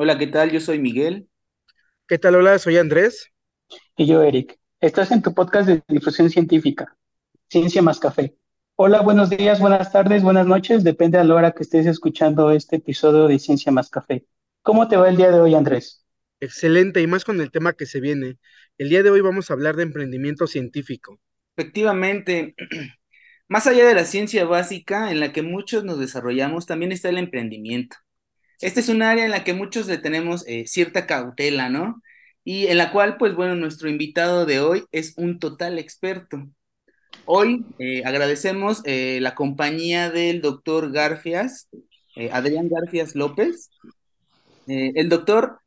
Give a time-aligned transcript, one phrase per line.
[0.00, 0.52] Hola, ¿qué tal?
[0.52, 1.28] Yo soy Miguel.
[2.06, 2.36] ¿Qué tal?
[2.36, 3.32] Hola, soy Andrés.
[3.96, 4.56] Y yo, Eric.
[4.78, 6.96] Estás en tu podcast de difusión científica,
[7.50, 8.36] Ciencia más Café.
[8.76, 12.76] Hola, buenos días, buenas tardes, buenas noches, depende a la hora que estés escuchando este
[12.76, 14.24] episodio de Ciencia más Café.
[14.62, 16.06] ¿Cómo te va el día de hoy, Andrés?
[16.38, 18.38] Excelente, y más con el tema que se viene.
[18.78, 21.18] El día de hoy vamos a hablar de emprendimiento científico.
[21.56, 22.54] Efectivamente,
[23.48, 27.18] más allá de la ciencia básica en la que muchos nos desarrollamos, también está el
[27.18, 27.96] emprendimiento.
[28.60, 32.02] Este es un área en la que muchos le tenemos eh, cierta cautela, ¿no?
[32.44, 36.48] Y en la cual, pues bueno, nuestro invitado de hoy es un total experto.
[37.24, 41.68] Hoy eh, agradecemos eh, la compañía del doctor Garfias,
[42.32, 43.70] Adrián Garfias López.
[44.66, 45.60] El doctor,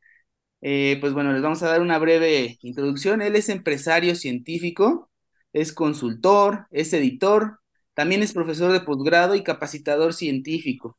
[0.59, 3.21] pues bueno, les vamos a dar una breve introducción.
[3.21, 5.09] Él es empresario científico,
[5.53, 7.59] es consultor, es editor,
[7.93, 10.97] también es profesor de posgrado y capacitador científico.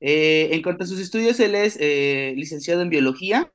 [0.00, 3.52] Eh, en cuanto a sus estudios, él es eh, licenciado en biología,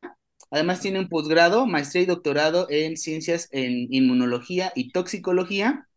[0.52, 5.88] además tiene un posgrado, maestría y doctorado en ciencias en inmunología y toxicología.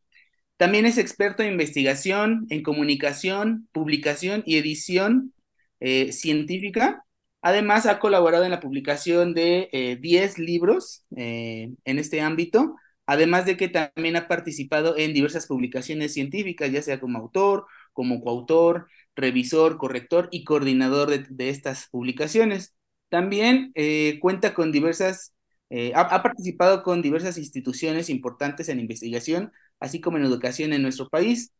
[0.56, 5.34] También es experto en investigación, en comunicación, publicación y edición
[5.81, 7.05] eh, científica.
[7.42, 12.75] Además, ha colaborado en la publicación de eh, 10 libros en este ámbito,
[13.06, 18.20] además de que también ha participado en diversas publicaciones científicas, ya sea como autor, como
[18.23, 22.77] coautor, revisor, corrector y coordinador de, estas publicaciones.
[23.08, 25.34] También eh, cuenta con diversas,
[25.70, 31.08] eh, ha, participado con diversas instituciones importantes en investigación, así como en educación en nuestro
[31.08, 31.52] país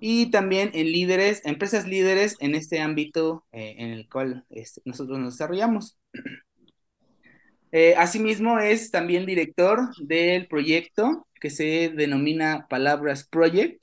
[0.00, 5.18] y también en líderes, empresas líderes en este ámbito eh, en el cual este, nosotros
[5.18, 5.98] nos desarrollamos.
[7.98, 13.82] Asimismo, es también director del proyecto que se denomina Palabras Project,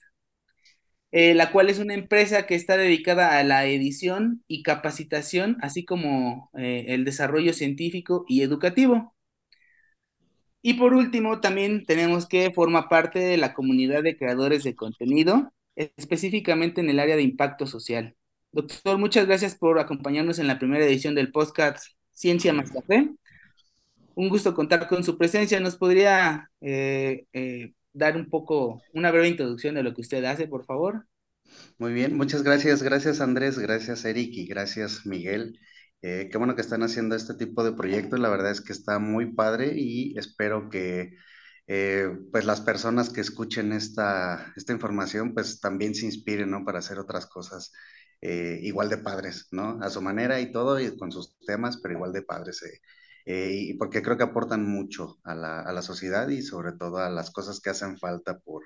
[1.15, 5.85] eh, la cual es una empresa que está dedicada a la edición y capacitación, así
[5.85, 9.15] como eh, el desarrollo científico y educativo.
[10.61, 15.53] Y por último, también tenemos que forma parte de la comunidad de creadores de contenido,
[15.77, 18.17] específicamente en el área de impacto social.
[18.51, 23.09] Doctor, muchas gracias por acompañarnos en la primera edición del podcast Ciencia más Café.
[24.15, 25.61] Un gusto contar con su presencia.
[25.61, 30.47] ¿Nos podría eh, eh, dar un poco, una breve introducción de lo que usted hace,
[30.47, 31.07] por favor?
[31.77, 35.59] Muy bien, muchas gracias, gracias Andrés, gracias Eric y gracias Miguel.
[36.01, 38.99] Eh, qué bueno que están haciendo este tipo de proyectos, la verdad es que está
[38.99, 41.15] muy padre y espero que
[41.67, 46.65] eh, pues las personas que escuchen esta, esta información pues también se inspiren, ¿no?
[46.65, 47.71] Para hacer otras cosas
[48.21, 49.79] eh, igual de padres, ¿no?
[49.81, 52.61] A su manera y todo y con sus temas, pero igual de padres.
[53.25, 53.49] Eh.
[53.53, 57.09] Y porque creo que aportan mucho a la, a la sociedad y sobre todo a
[57.09, 58.63] las cosas que hacen falta por,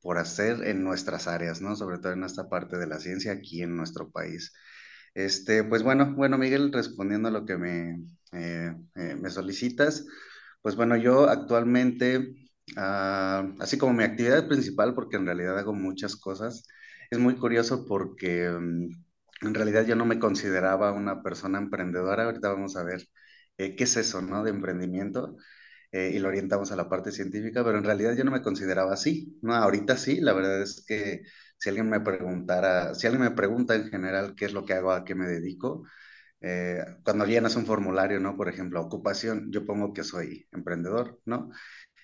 [0.00, 1.76] por hacer en nuestras áreas, ¿no?
[1.76, 4.52] Sobre todo en esta parte de la ciencia aquí en nuestro país.
[5.14, 10.06] Este, pues bueno, bueno, Miguel, respondiendo a lo que me, eh, eh, me solicitas,
[10.62, 12.34] pues bueno, yo actualmente,
[12.76, 16.64] ah, así como mi actividad principal, porque en realidad hago muchas cosas,
[17.10, 18.88] es muy curioso porque mm,
[19.46, 22.24] en realidad yo no me consideraba una persona emprendedora.
[22.24, 23.06] Ahorita vamos a ver
[23.58, 24.42] eh, qué es eso, ¿no?
[24.44, 25.36] De emprendimiento
[25.92, 28.94] eh, y lo orientamos a la parte científica, pero en realidad yo no me consideraba
[28.94, 29.54] así, ¿no?
[29.54, 31.22] Ahorita sí, la verdad es que
[31.58, 34.92] si alguien me preguntara, si alguien me pregunta en general qué es lo que hago,
[34.92, 35.84] a qué me dedico,
[36.40, 38.36] eh, cuando llenas un formulario, ¿no?
[38.36, 41.50] Por ejemplo, ocupación, yo pongo que soy emprendedor, ¿no?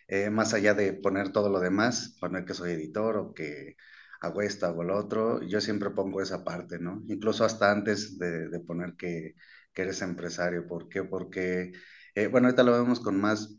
[0.09, 3.77] Eh, más allá de poner todo lo demás, poner que soy editor o que
[4.21, 7.03] hago esto, hago lo otro, yo siempre pongo esa parte, ¿no?
[7.09, 9.35] Incluso hasta antes de, de poner que,
[9.79, 10.67] que, eres empresario.
[10.67, 11.05] ¿Por qué?
[11.05, 11.73] Porque,
[12.15, 13.59] eh, bueno, ahorita lo vemos con más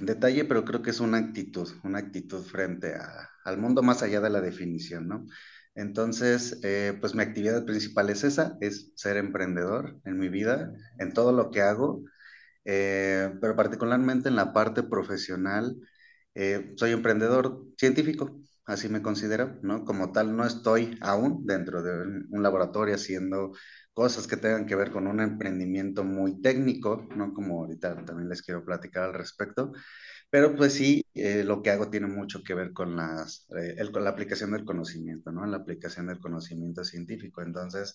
[0.00, 2.94] detalle, pero creo que es una actitud, una actitud frente
[3.44, 5.26] al mundo más allá de la definición, ¿no?
[5.74, 11.12] Entonces, eh, pues mi actividad principal es esa, es ser emprendedor en mi vida, en
[11.12, 12.04] todo lo que hago,
[12.64, 15.76] eh, pero particularmente en la parte profesional,
[16.76, 19.84] soy emprendedor científico, así me considero, ¿no?
[19.84, 21.92] Como tal, no estoy aún dentro de
[22.30, 23.52] un, laboratorio haciendo
[23.92, 27.32] cosas que tengan que ver con un emprendimiento muy técnico, ¿no?
[27.34, 29.72] Como ahorita también les quiero platicar al respecto,
[30.30, 33.92] pero pues sí, eh, lo que hago tiene mucho que ver con, las, eh, el,
[33.92, 35.44] con la aplicación del conocimiento, ¿no?
[35.46, 37.42] La aplicación del conocimiento científico.
[37.42, 37.94] Entonces,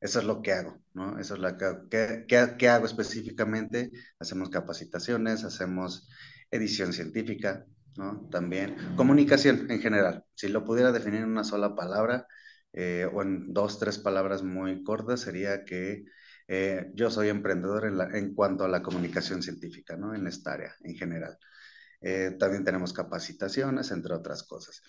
[0.00, 1.18] eso es lo que hago, ¿no?
[1.18, 3.90] Eso es lo que, ¿qué, qué, qué hago específicamente?
[4.18, 6.08] Hacemos capacitaciones, hacemos
[6.50, 8.28] edición científica, ¿no?
[8.30, 10.24] También comunicación en general.
[10.34, 12.26] Si lo pudiera definir en una sola palabra
[12.72, 16.04] eh, o en dos, tres palabras muy cortas, sería que
[16.48, 20.14] eh, yo soy emprendedor en, cuanto a la comunicación científica, ¿no?
[20.14, 21.38] En esta área en general.
[22.00, 24.80] Eh, también tenemos capacitaciones, entre otras cosas.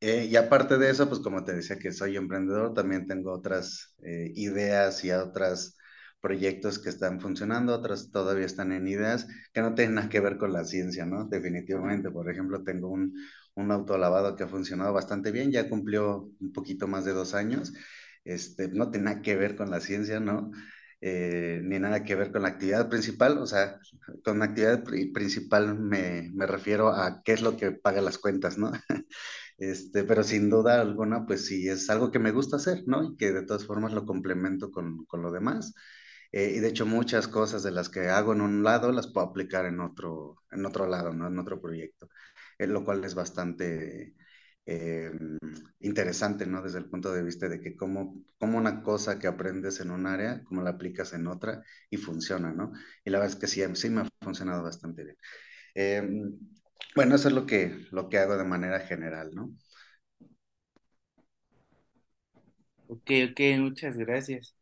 [0.00, 5.04] Y aparte de eso, pues como te decía que soy emprendedor, también tengo otras ideas
[5.04, 5.77] y otras
[6.20, 10.38] proyectos que están funcionando, otros todavía están en ideas que no tienen nada que ver
[10.38, 11.24] con la ciencia, ¿no?
[11.26, 13.14] Definitivamente, por ejemplo, tengo un,
[13.54, 17.72] un autolavado que ha funcionado bastante bien, ya cumplió un poquito más de dos años,
[18.24, 20.50] este, no tiene nada que ver con la ciencia, ¿no?
[21.00, 23.78] Eh, ni nada que ver con la actividad principal, o sea,
[24.24, 28.58] con la actividad principal me, me, refiero a qué es lo que paga las cuentas,
[28.58, 28.72] ¿no?
[29.58, 33.02] Este, pero sin duda alguna, pues sí, es algo que me gusta hacer, ¿no?
[33.02, 35.74] Y que de todas formas lo complemento con, con lo demás.
[36.32, 39.26] Eh, y de hecho muchas cosas de las que hago en un lado las puedo
[39.28, 41.26] aplicar en otro, en otro lado, ¿no?
[41.28, 42.10] En otro proyecto,
[42.58, 44.14] eh, lo cual es bastante
[44.66, 45.10] eh,
[45.80, 46.62] interesante, ¿no?
[46.62, 50.06] Desde el punto de vista de que como, como una cosa que aprendes en un
[50.06, 52.72] área, como la aplicas en otra y funciona, ¿no?
[53.04, 55.16] Y la verdad es que sí, sí me ha funcionado bastante bien.
[55.74, 56.38] Em,
[56.96, 59.52] bueno, eso es lo que, lo que hago de manera general, ¿no?
[62.86, 64.54] Ok, ok, muchas gracias.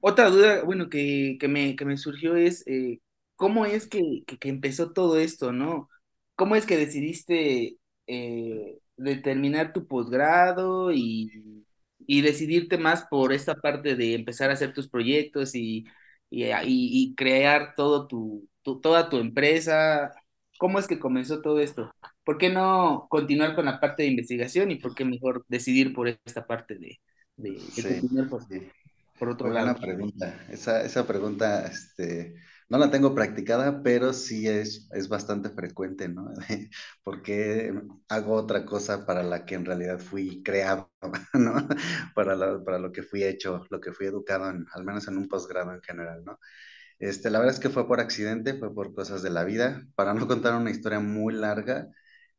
[0.00, 3.00] Otra duda, bueno, que, que, me, que me surgió es, eh,
[3.36, 5.88] ¿cómo es que, que, que empezó todo esto, no?
[6.36, 7.76] ¿Cómo es que decidiste
[8.06, 11.64] eh, determinar tu posgrado y,
[12.06, 15.84] y, decidirte más por esta parte de empezar a hacer tus proyectos y,
[16.30, 20.12] y, y crear todo tu, tu, toda tu empresa?
[20.58, 21.90] ¿Cómo es que comenzó todo esto?
[22.24, 26.08] ¿Por qué no continuar con la parte de investigación y por qué mejor decidir por
[26.08, 27.00] esta parte de,
[27.36, 28.70] de, de Sí, continuar por, sí.
[29.20, 29.72] Por otro Muy lado?
[29.72, 30.44] buena pregunta.
[30.50, 32.34] Esa, esa pregunta, este,
[32.68, 36.30] no la tengo practicada, pero sí es, es bastante frecuente, ¿no?
[37.02, 37.72] Porque
[38.08, 40.92] hago otra cosa para la que en realidad fui creado,
[41.34, 41.66] ¿no?
[42.14, 45.16] Para lo, para lo que fui hecho, lo que fui educado, en, al menos en
[45.16, 46.38] un posgrado en general, ¿no?
[46.98, 49.82] Este, la verdad es que fue por accidente, fue por cosas de la vida.
[49.94, 51.88] Para no contar una historia muy larga,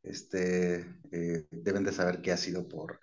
[0.04, 0.82] este,
[1.12, 3.00] eh, deben de saber que ha sido por,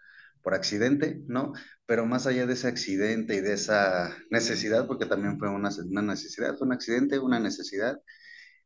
[0.49, 1.53] por accidente, ¿no?
[1.85, 6.01] Pero más allá de ese accidente y de esa necesidad, porque también fue una, una
[6.01, 8.01] necesidad, fue un accidente, una necesidad,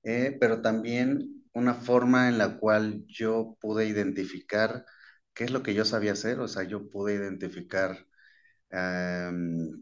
[0.04, 4.84] eh, pero también una forma en la cual yo pude identificar
[5.34, 8.06] qué es lo que yo sabía hacer, o sea, yo pude identificar
[8.70, 9.72] em,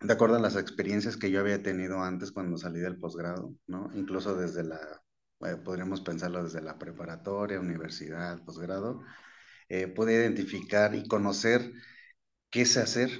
[0.00, 3.90] de acuerdo a las experiencias que yo había tenido antes cuando salí del posgrado, ¿no?
[3.94, 4.78] Incluso desde la,
[5.40, 9.02] eh, podríamos pensarlo desde la preparatoria, universidad, posgrado,
[9.68, 11.72] eh, pude identificar y conocer
[12.50, 13.10] qué sé hacer,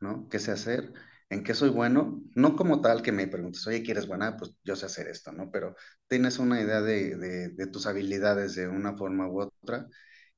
[0.00, 0.28] ¿no?
[0.28, 0.92] ¿Qué sé hacer?
[1.30, 2.22] ¿En qué soy bueno?
[2.34, 4.36] No como tal que me preguntes, oye, ¿quieres buena?
[4.36, 5.50] Pues yo sé hacer esto, ¿no?
[5.50, 5.76] Pero
[6.08, 9.86] tienes una idea de, de, de tus habilidades de una forma u otra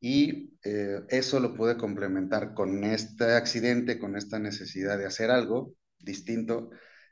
[0.01, 5.75] y eh, eso lo pude complementar con este accidente, con esta necesidad de hacer algo
[5.99, 6.71] distinto.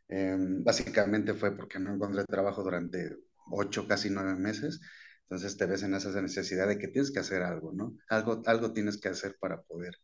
[0.09, 3.17] Eh, básicamente fue porque no encontré trabajo durante
[3.51, 4.81] ocho, casi nueve meses.
[5.31, 7.97] Entonces te ves en esa necesidad de que tienes que hacer algo, ¿no?
[8.09, 9.95] Algo, algo tienes que hacer para poder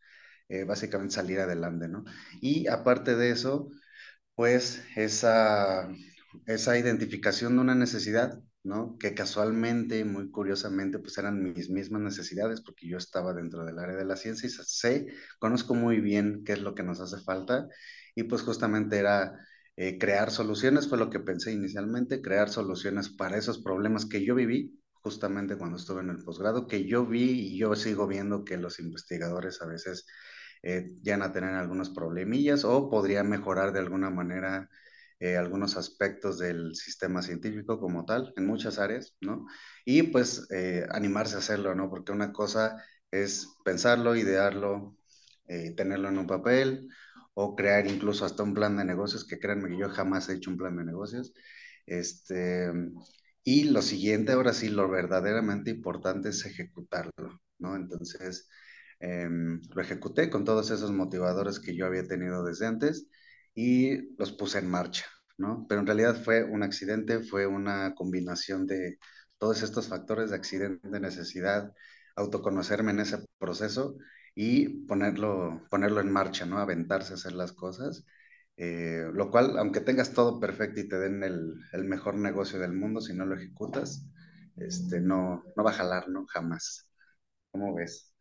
[0.48, 2.04] eh, básicamente salir adelante, ¿no?
[2.40, 3.70] Y aparte de eso,
[4.34, 5.88] pues esa,
[6.46, 8.96] esa identificación de una necesidad, ¿no?
[8.98, 13.96] Que casualmente, muy curiosamente, pues eran mis mismas necesidades, porque yo estaba dentro del área
[13.96, 15.06] de la ciencia y sé,
[15.38, 17.68] conozco muy bien qué es lo que nos hace falta,
[18.14, 19.34] y pues justamente era
[19.76, 24.34] eh, crear soluciones, fue lo que pensé inicialmente, crear soluciones para esos problemas que yo
[24.34, 28.56] viví justamente cuando estuve en el posgrado, que yo vi y yo sigo viendo que
[28.56, 30.06] los investigadores a veces
[30.62, 34.70] eh, llegan a tener algunos problemillas o podría mejorar de alguna manera
[35.20, 39.46] eh, algunos aspectos del sistema científico como tal, en muchas áreas, ¿no?
[39.84, 41.90] Y pues eh, animarse a hacerlo, ¿no?
[41.90, 44.96] Porque una cosa es pensarlo, idearlo,
[45.46, 46.88] eh, tenerlo en un papel
[47.34, 50.50] o crear incluso hasta un plan de negocios, que créanme que yo jamás he hecho
[50.50, 51.32] un plan de negocios.
[51.86, 52.70] Este,
[53.44, 57.76] y lo siguiente, ahora sí, lo verdaderamente importante es ejecutarlo, ¿no?
[57.76, 58.48] Entonces,
[59.00, 63.08] eh, lo ejecuté con todos esos motivadores que yo había tenido desde antes
[63.54, 65.04] y los puse en marcha,
[65.38, 65.66] ¿no?
[65.68, 68.98] Pero en realidad fue un accidente, fue una combinación de
[69.38, 71.72] todos estos factores de accidente, de necesidad,
[72.16, 73.96] autoconocerme en ese proceso
[74.34, 76.58] y ponerlo, ponerlo en marcha, ¿no?
[76.58, 78.04] Aventarse a hacer las cosas.
[78.56, 82.72] Eh, lo cual, aunque tengas todo perfecto y te den el, el, mejor negocio del
[82.72, 84.06] mundo, si no lo ejecutas,
[84.56, 86.24] este, no, no va a jalar, ¿no?
[86.26, 86.88] Jamás.
[87.50, 88.14] ¿Cómo ves?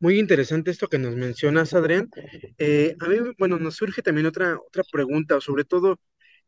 [0.00, 2.10] Muy interesante esto que nos mencionas, Adrián.
[2.58, 6.00] Eh, a mí, bueno, nos surge también otra, otra pregunta, sobre todo,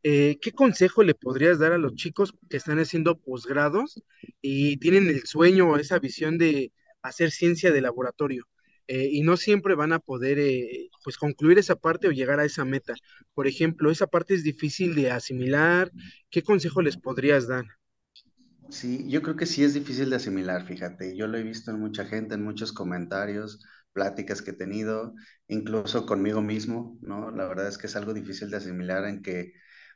[0.03, 4.03] eh, ¿qué consejo le podrías dar a los chicos que están haciendo posgrados
[4.41, 6.71] y tienen el sueño o esa visión de
[7.01, 8.45] hacer ciencia de laboratorio?
[8.87, 12.45] Eh, y no siempre van a poder, eh, pues, concluir esa parte o llegar a
[12.45, 12.95] esa meta.
[13.33, 15.91] Por ejemplo, esa parte es difícil de asimilar.
[16.29, 17.65] ¿Qué consejo les podrías dar?
[18.69, 21.15] Sí, yo creo que sí es difícil de asimilar, fíjate.
[21.15, 23.63] Yo lo he visto en mucha gente, en muchos comentarios,
[23.93, 25.13] pláticas que he tenido,
[25.47, 27.31] incluso conmigo mismo, ¿no?
[27.31, 29.53] La verdad es que es algo difícil de asimilar en que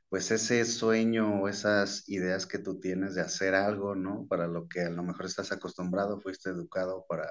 [0.09, 4.25] pues ese sueño o esas ideas que tú tienes de hacer algo, ¿no?
[4.29, 7.27] Para lo que a lo mejor estás acostumbrado, fuiste educado para,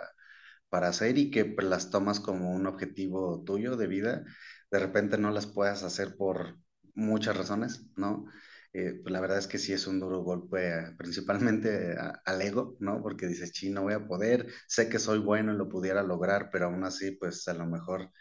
[0.71, 4.25] para hacer y que pues, las tomas como un objetivo tuyo de vida,
[4.71, 6.59] de repente no las puedas hacer por
[6.95, 8.27] muchas razones, ¿no?
[8.73, 13.03] Eh, pues la verdad es que sí es un duro golpe, principalmente al ego, ¿no?
[13.03, 16.51] Porque dices, sí, no voy a poder, sé que soy bueno y lo pudiera lograr,
[16.53, 18.13] pero aún así, pues a lo mejor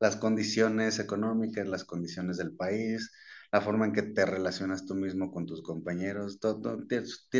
[0.00, 3.12] las condiciones económicas, las condiciones del país,
[3.52, 6.78] la forma en que te relacionas tú mismo con tus compañeros, todo,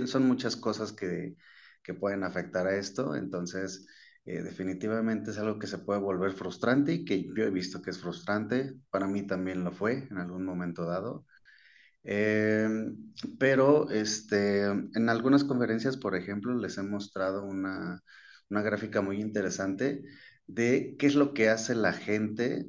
[0.06, 1.36] son muchas cosas que,
[1.82, 3.86] que pueden afectar a esto, entonces...
[4.30, 7.90] Eh, definitivamente es algo que se puede volver frustrante y que yo he visto que
[7.90, 8.74] es frustrante.
[8.90, 11.24] Para mí también lo fue en algún momento dado.
[12.04, 18.02] Em, pero este, en algunas conferencias, por ejemplo, les he mostrado una,
[18.50, 20.02] una gráfica muy interesante
[20.46, 22.66] de qué es lo que hace la gente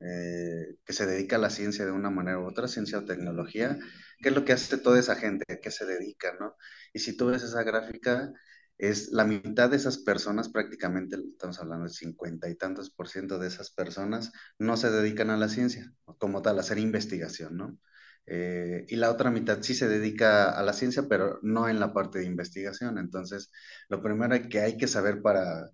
[0.00, 3.78] eh, que se dedica a la ciencia de una manera u otra, ciencia o tecnología,
[4.22, 6.56] qué es lo que hace toda esa gente, a qué se dedica, ¿no?
[6.92, 8.32] Y si tú ves esa gráfica,
[8.78, 13.38] es la mitad de esas personas, prácticamente estamos hablando de cincuenta y tantos por ciento
[13.38, 17.78] de esas personas, no se dedican a la ciencia, como tal, a hacer investigación, ¿no?
[18.26, 21.92] Eh, y la otra mitad sí se dedica a la ciencia, pero no en la
[21.94, 22.98] parte de investigación.
[22.98, 23.50] Entonces,
[23.88, 25.70] lo primero que hay que saber para,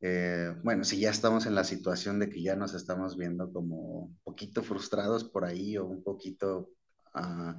[0.00, 4.00] eh, bueno, si ya estamos en la situación de que ya nos estamos viendo como
[4.06, 6.70] un poquito frustrados por ahí o un poquito
[7.14, 7.56] ah,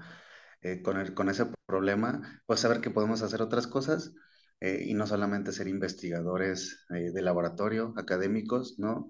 [0.62, 4.14] eh, con, el, con ese problema, pues saber que podemos hacer otras cosas
[4.62, 9.08] eh, y no solamente ser investigadores eh, de laboratorio, académicos, ¿no?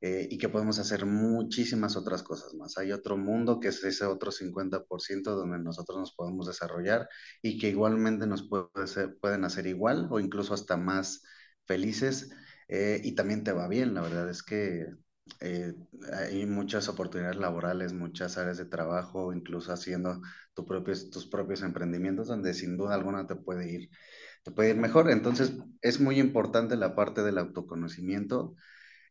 [0.00, 2.76] Eh, y que podemos hacer muchísimas otras cosas más.
[2.78, 7.08] Hay otro mundo que es ese otro 50% donde nosotros nos podemos desarrollar
[7.42, 11.22] y que igualmente nos puede pueden hacer igual o incluso hasta más
[11.66, 12.30] felices
[12.68, 13.94] y también te va bien.
[13.94, 14.86] La verdad es que
[16.12, 20.20] hay muchas oportunidades laborales, muchas áreas de trabajo, incluso haciendo
[20.54, 20.64] tu
[21.10, 23.90] tus propios emprendimientos donde sin duda alguna te puede ir
[24.46, 25.10] te puede ir mejor.
[25.10, 28.54] Entonces, es muy importante la parte del autoconocimiento,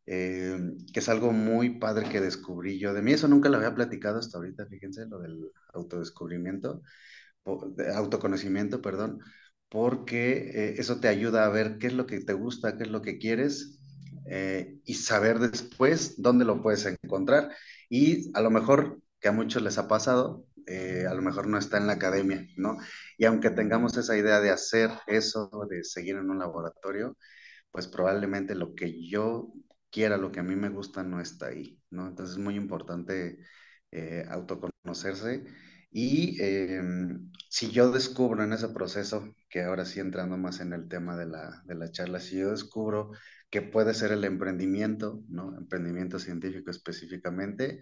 [0.05, 0.57] eh,
[0.93, 2.93] que es algo muy padre que descubrí yo.
[2.93, 6.81] De mí eso nunca lo había platicado hasta ahorita, fíjense, lo del autodescubrimiento,
[7.95, 9.19] autoconocimiento, perdón,
[9.67, 12.89] porque eh, eso te ayuda a ver qué es lo que te gusta, qué es
[12.89, 13.81] lo que quieres
[14.27, 17.49] eh, y saber después dónde lo puedes encontrar.
[17.89, 21.57] Y a lo mejor que a muchos les ha pasado, eh, a lo mejor no
[21.57, 22.77] está en la academia, ¿no?
[23.17, 27.17] Y aunque tengamos esa idea de hacer eso, de seguir en un laboratorio,
[27.71, 29.53] pues probablemente lo que yo
[29.91, 32.07] quiera, lo que a mí me gusta, no está ahí, ¿no?
[32.07, 33.39] Entonces es muy importante
[33.91, 35.43] eh, autoconocerse
[35.91, 40.89] y em, si yo descubro en ese proceso, que ahora sí entrando más en el
[40.89, 43.11] tema de la, de la charla, si yo descubro
[43.49, 45.57] que puede ser el emprendimiento, ¿no?
[45.57, 47.81] Emprendimiento científico específicamente,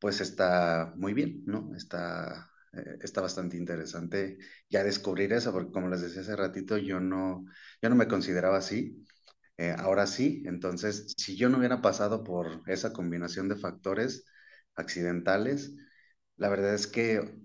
[0.00, 1.74] pues está muy bien, ¿no?
[1.76, 4.38] Está, eh, está bastante interesante
[4.70, 7.44] ya descubrir eso, porque como les decía hace ratito, yo no,
[7.82, 9.04] yo no me consideraba así,
[9.58, 14.24] eh, ahora sí, entonces, si yo no hubiera pasado por esa combinación de factores
[14.76, 15.74] accidentales,
[16.36, 17.40] la verdad es que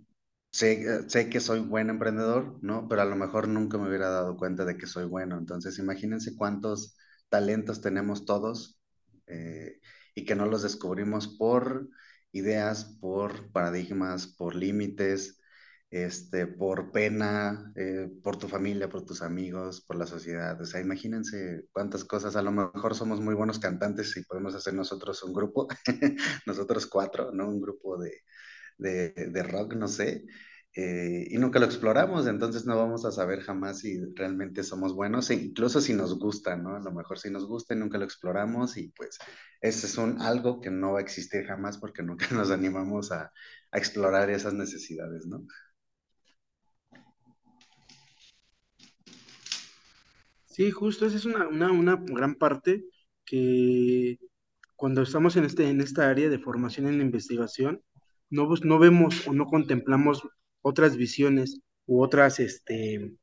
[0.52, 2.88] sé, sé que soy buen emprendedor, ¿no?
[2.88, 6.36] Pero a lo mejor nunca me hubiera dado cuenta de que soy bueno, entonces imagínense
[6.36, 6.98] cuántos
[7.30, 8.80] talentos tenemos todos
[9.28, 9.80] eh,
[10.16, 11.90] y que no los descubrimos por
[12.36, 15.40] ideas, por paradigmas, por límites,
[15.92, 20.60] este, por pena, eh, por tu familia, por tus amigos, por la sociedad.
[20.62, 22.36] O sea, imagínense cuántas cosas.
[22.36, 25.68] A lo mejor somos muy buenos cantantes y podemos hacer nosotros un grupo,
[26.46, 27.48] nosotros cuatro, ¿no?
[27.50, 28.12] Un grupo de,
[28.78, 30.26] de, de rock, no sé.
[30.78, 35.30] Eh, y nunca lo exploramos, entonces no vamos a saber jamás si realmente somos buenos,
[35.30, 36.76] e incluso si nos gusta, ¿no?
[36.76, 39.18] A lo mejor si nos gusta y nunca lo exploramos y pues
[39.62, 43.32] ese es un, algo que no va a existir jamás porque nunca nos animamos a,
[43.72, 45.48] a explorar esas necesidades, ¿no?
[50.48, 52.84] Sí, justo, esa es una, una, una gran parte
[53.26, 54.20] que
[54.76, 57.82] cuando estamos en, este, en esta área de formación en investigación,
[58.30, 60.28] no, no vemos o no contemplamos
[60.66, 63.14] otras visiones u otras este,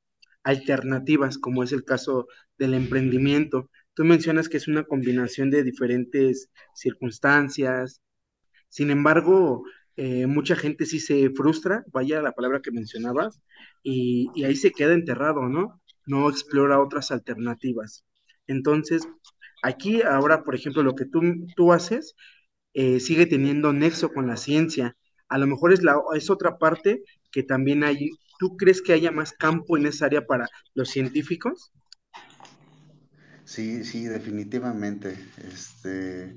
[0.44, 3.68] alternativas, como es el caso del emprendimiento.
[3.94, 8.00] Tú mencionas que es una combinación de diferentes circunstancias.
[8.68, 9.64] Sin embargo,
[9.96, 13.42] eh, mucha gente sí se frustra, vaya la palabra que mencionabas,
[13.82, 15.82] y, ahí se queda enterrado, ¿no?
[16.06, 18.04] No explora otras alternativas.
[18.46, 19.02] Entonces,
[19.64, 21.20] aquí ahora, por ejemplo, lo que tú,
[21.56, 22.14] tú haces
[22.74, 24.96] eh, sigue teniendo nexo con la ciencia.
[25.28, 29.10] A lo mejor es, la, es otra parte que también hay, ¿tú crees que haya
[29.10, 31.72] más campo en esa área para los científicos?
[33.44, 35.18] Sí, sí, definitivamente.
[35.52, 36.36] Este,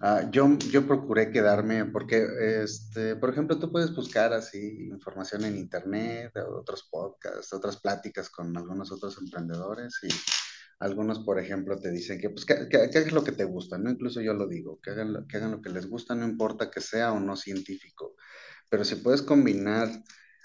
[0.00, 2.26] ah, yo, yo procuré quedarme, porque,
[2.62, 8.56] este, por ejemplo, tú puedes buscar así información en internet, otros podcasts, otras pláticas con
[8.56, 10.08] algunos otros emprendedores y
[10.78, 13.90] algunos, por ejemplo, te dicen que, pues, que, que, hagas lo que te gusta, ¿no?
[13.90, 16.70] Incluso yo lo digo, que hagan, lo, que hagan lo que les gusta, no importa
[16.70, 18.16] que sea o no científico,
[18.68, 19.88] pero si puedes combinar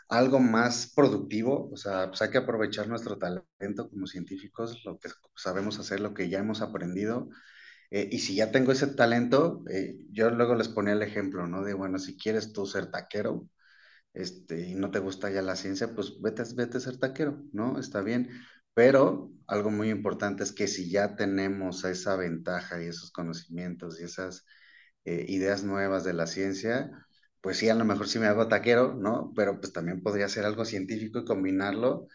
[0.09, 5.09] algo más productivo, o sea, pues hay que aprovechar nuestro talento como científicos, lo que
[5.35, 7.29] sabemos hacer, lo que ya hemos aprendido.
[7.91, 11.63] Eh, y si ya tengo ese talento, eh, yo luego les ponía el ejemplo, ¿no?
[11.63, 13.49] De, bueno, si quieres tú ser taquero,
[14.13, 17.79] este, y no te gusta ya la ciencia, pues vete, vete a ser taquero, ¿no?
[17.79, 18.29] Está bien.
[18.73, 24.03] Pero algo muy importante es que si ya tenemos esa ventaja y esos conocimientos y
[24.05, 24.45] esas
[25.05, 27.06] eh, ideas nuevas de la ciencia,
[27.47, 29.31] pues sí, a lo mejor sí me hago taquero, ¿no?
[29.33, 32.07] Pero pues también podría ser algo científico y combinarlo,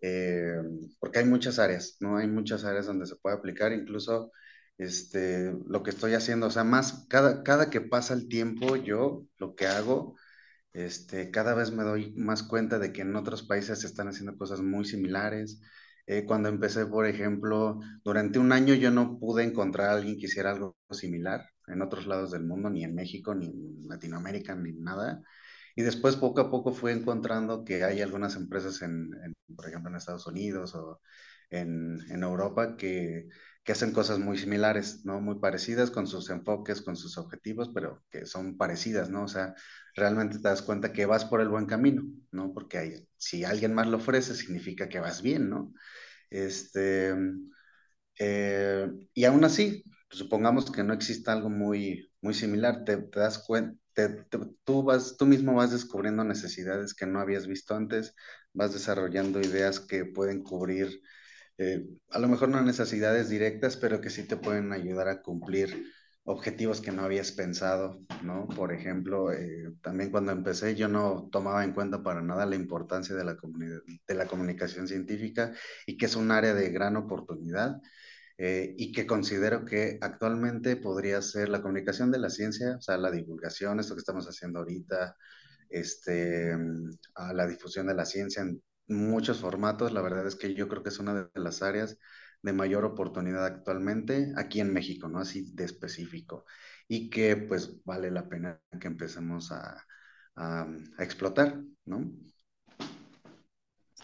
[0.00, 0.54] eh,
[0.98, 2.16] porque hay muchas áreas, ¿no?
[2.16, 4.32] Hay muchas áreas donde se puede aplicar, incluso
[4.78, 9.26] este, lo que estoy haciendo, o sea, más, cada, cada que pasa el tiempo, yo
[9.36, 10.16] lo que hago,
[10.72, 14.38] este, cada vez me doy más cuenta de que en otros países se están haciendo
[14.38, 15.60] cosas muy similares.
[16.06, 20.26] Eh, cuando empecé, por ejemplo, durante un año yo no pude encontrar a alguien que
[20.26, 24.72] hiciera algo similar en otros lados del mundo, ni en México, ni en Latinoamérica, ni
[24.72, 25.22] nada.
[25.76, 29.10] Y después poco a poco fui encontrando que hay algunas empresas, en,
[29.54, 31.00] por ejemplo, en Estados Unidos o
[31.50, 33.28] en, en Europa que,
[33.64, 35.20] que, hacen cosas muy similares, ¿no?
[35.20, 39.24] Muy parecidas con sus enfoques, con sus objetivos, pero que son parecidas, ¿no?
[39.24, 39.54] O sea,
[39.94, 42.52] realmente te das cuenta que vas por el buen camino, ¿no?
[42.52, 45.72] Porque hay, si alguien más lo ofrece, significa que vas bien, ¿no?
[46.30, 47.14] Este,
[48.18, 53.78] eh, y aún así, supongamos que no exista algo muy, muy similar, te, das cuenta,
[54.64, 58.14] tú, vas, tú mismo vas descubriendo necesidades que no habías visto antes,
[58.52, 61.02] vas desarrollando ideas que pueden cubrir,
[61.58, 65.92] eh, a lo mejor no necesidades directas, pero que sí te pueden ayudar a cumplir
[66.24, 68.46] objetivos que no habías pensado, ¿no?
[68.48, 73.16] Por ejemplo, eh, también cuando empecé yo no tomaba en cuenta para nada la importancia
[73.16, 73.36] de la,
[74.06, 75.54] de la comunicación científica
[75.86, 77.80] y que es un área de gran oportunidad
[78.38, 82.96] eh, y que considero que actualmente podría ser la comunicación de la ciencia, o sea,
[82.98, 85.16] la divulgación, esto que estamos haciendo ahorita,
[85.70, 86.56] este,
[87.14, 89.92] a la difusión de la ciencia en muchos formatos.
[89.92, 91.98] La verdad es que yo creo que es una de las áreas
[92.42, 95.18] de mayor oportunidad actualmente aquí en México, ¿no?
[95.20, 96.44] Así de específico.
[96.88, 99.84] Y que pues vale la pena que empecemos a,
[100.36, 100.62] a,
[100.98, 102.10] a explotar, ¿no?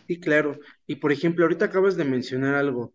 [0.07, 0.59] Sí, claro.
[0.87, 2.95] Y por ejemplo, ahorita acabas de mencionar algo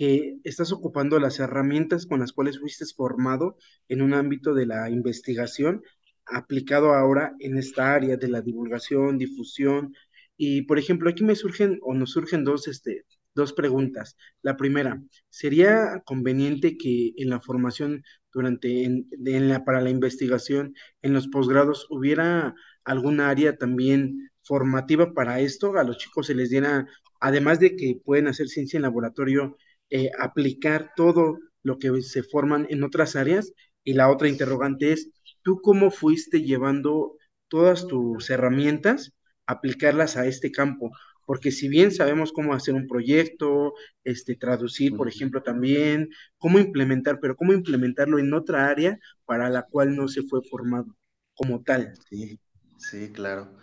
[0.00, 4.88] que estás ocupando las herramientas con las cuales fuiste formado en un ámbito de la
[4.88, 5.82] investigación,
[6.24, 9.94] aplicado ahora en esta área de la divulgación, difusión.
[10.38, 14.16] Y, por ejemplo, aquí me surgen o nos surgen dos, este, dos preguntas.
[14.40, 19.06] La primera, ¿sería conveniente que en la formación durante, en,
[19.50, 25.76] la, para la investigación, en los posgrados, hubiera alguna área también formativa para esto?
[25.76, 26.86] A los chicos se les diera,
[27.20, 29.58] además de que pueden hacer ciencia en laboratorio,
[29.90, 33.52] eh, aplicar todo lo que se forman en otras áreas.
[33.84, 35.10] Y la otra interrogante es,
[35.42, 37.16] ¿tú cómo fuiste llevando
[37.48, 39.12] todas tus herramientas,
[39.46, 40.90] aplicarlas a este campo?
[41.26, 43.74] Porque si bien sabemos cómo hacer un proyecto,
[44.04, 49.62] este, traducir, por ejemplo, también, cómo implementar, pero cómo implementarlo en otra área para la
[49.62, 50.96] cual no se fue formado
[51.34, 51.94] como tal.
[52.08, 52.38] Sí,
[52.78, 53.56] sí, claro.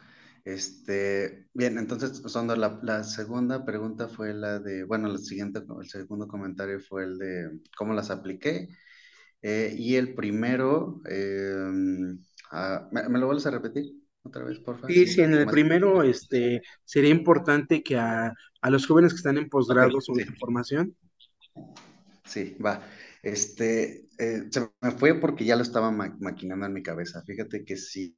[0.47, 5.89] Este, bien, entonces, Sondo, la, la, segunda pregunta fue la de, bueno, el siguiente, el
[5.89, 8.69] segundo comentario fue el de cómo las apliqué.
[9.41, 12.15] Eh, y el primero, eh,
[12.51, 13.91] ah, ¿me, lo vuelves a repetir
[14.23, 14.89] otra vez, por favor?
[14.89, 19.37] Sí, sí, en el primero, este, sería importante que a, a los jóvenes que están
[19.37, 20.39] en posgrados okay, o en sí.
[20.39, 20.95] formación.
[22.23, 22.87] Sí, va.
[23.21, 27.21] Este, eh, se me fue porque ya lo estaba ma maquinando en mi cabeza.
[27.23, 28.15] Fíjate que sí.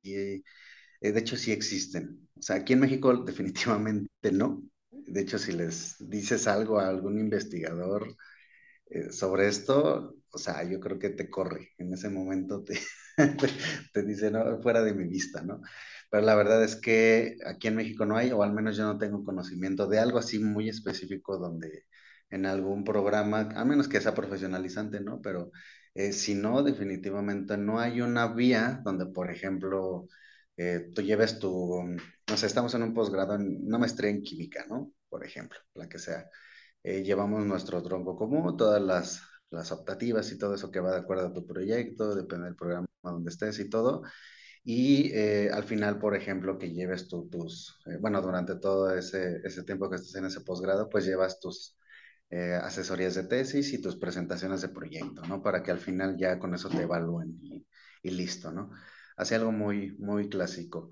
[1.01, 2.27] Eh, de hecho, sí existen.
[2.37, 4.63] O sea, aquí en México definitivamente no.
[4.91, 8.15] De hecho, si les dices algo a algún investigador
[8.89, 11.69] eh, sobre esto, o sea, yo creo que te corre.
[11.77, 12.79] En ese momento te,
[13.93, 15.61] te dice, no, fuera de mi vista, ¿no?
[16.09, 18.97] Pero la verdad es que aquí en México no hay, o al menos yo no
[18.97, 21.85] tengo conocimiento de algo así muy específico donde
[22.31, 25.21] en algún programa, a menos que sea profesionalizante, ¿no?
[25.21, 25.51] Pero
[25.93, 30.07] eh, si no, definitivamente no hay una vía donde, por ejemplo,
[30.61, 31.81] eh, tú lleves tu,
[32.29, 34.91] no sé, estamos en un posgrado, en una maestría en química, ¿no?
[35.07, 36.29] Por ejemplo, la que sea.
[36.83, 40.97] Eh, llevamos nuestro tronco común, todas las, las optativas y todo eso que va de
[40.99, 44.01] acuerdo a tu proyecto, depende del programa donde estés y todo.
[44.63, 49.63] Y eh, al final, por ejemplo, que lleves tu, tus, bueno, durante todo ese, ese
[49.63, 51.77] tiempo que estés en ese posgrado, pues llevas tus
[52.61, 55.41] asesorías de tesis y tus presentaciones de proyecto, ¿no?
[55.41, 57.39] Para que al final ya con eso te evalúen
[58.03, 58.71] y listo, ¿no?
[59.19, 60.89] Así algo muy, muy clásico.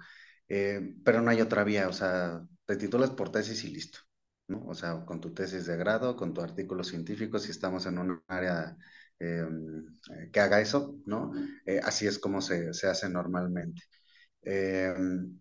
[0.50, 4.00] Eh, pero no hay otra vía, o sea, te titulas por tesis y listo,
[4.48, 4.66] ¿no?
[4.68, 8.24] O sea, con tu tesis de grado, con tu artículo científico, si estamos en un
[8.28, 8.78] área
[9.20, 11.32] em, eh, que haga eso, ¿no?
[11.66, 13.84] Eh, así es como se, se hace normalmente.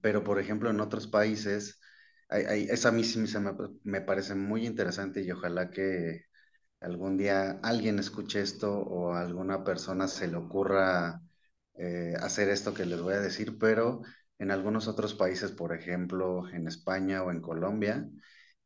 [0.01, 1.81] Pero, por ejemplo, en otros países,
[2.29, 2.93] hay, esa a
[3.41, 3.53] me,
[3.85, 6.23] me parece muy interesante y ojalá que
[6.81, 11.21] algún día alguien escuche esto o alguna persona se le ocurra
[12.21, 14.03] hacer esto que les voy a decir, pero
[14.39, 18.09] en algunos otros países, por ejemplo, en España o en Colombia,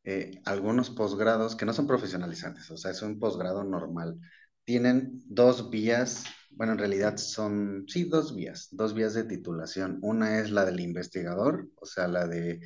[0.05, 4.18] eh, algunos posgrados que no son profesionalizantes, o sea, es un posgrado normal,
[4.64, 9.99] tienen dos vías, bueno, en realidad son, sí, dos vías, dos vías de titulación.
[10.03, 12.61] Una es la del investigador, o sea, la de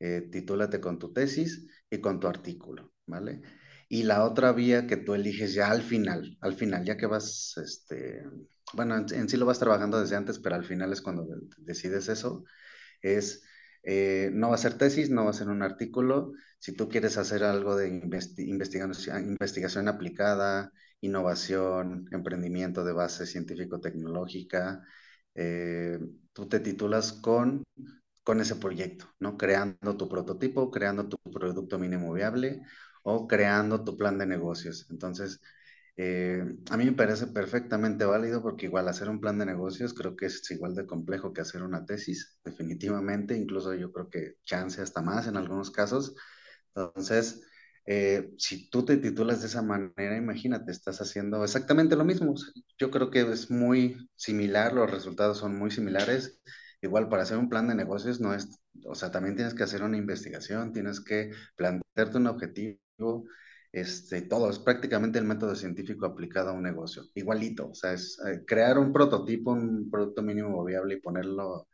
[0.00, 3.42] eh, titúlate con tu tesis y con tu artículo, ¿vale?
[3.88, 7.54] Y la otra vía que tú eliges ya al final, al final, ya que vas,
[7.56, 8.22] este,
[8.74, 11.26] bueno, en, sí lo vas trabajando desde antes, pero al final es cuando
[11.58, 12.44] decides eso,
[13.02, 13.44] es,
[13.84, 17.18] eh, no va a ser tesis, no va a ser un artículo, si tú quieres
[17.18, 17.88] hacer algo de
[18.38, 24.82] investigación, investigación aplicada, innovación, emprendimiento de base científico-tecnológica,
[25.34, 25.98] eh,
[26.32, 27.64] tú te titulas con,
[28.24, 29.36] con ese proyecto, ¿no?
[29.38, 32.62] Creando tu prototipo, creando tu producto mínimo viable
[33.02, 34.86] o creando tu plan de negocios.
[34.90, 35.40] Entonces,
[35.98, 40.16] eh, a mí me parece perfectamente válido porque igual hacer un plan de negocios creo
[40.16, 44.80] que es igual de complejo que hacer una tesis, definitivamente, incluso yo creo que chance
[44.80, 46.14] hasta más en algunos casos.
[46.74, 47.42] Entonces,
[47.86, 52.34] eh, si tú te titulas de esa manera, imagínate, estás haciendo exactamente lo mismo.
[52.78, 56.40] Yo creo que es muy similar, los resultados son muy similares.
[56.80, 59.82] Igual para hacer un plan de negocios no es, o sea, también tienes que hacer
[59.82, 63.24] una investigación, tienes que plantearte un objetivo,
[63.80, 68.18] este, todo, es prácticamente el método científico aplicado a un negocio, igualito, o sea, es
[68.26, 71.68] eh, crear un prototipo, un producto mínimo viable y ponerlo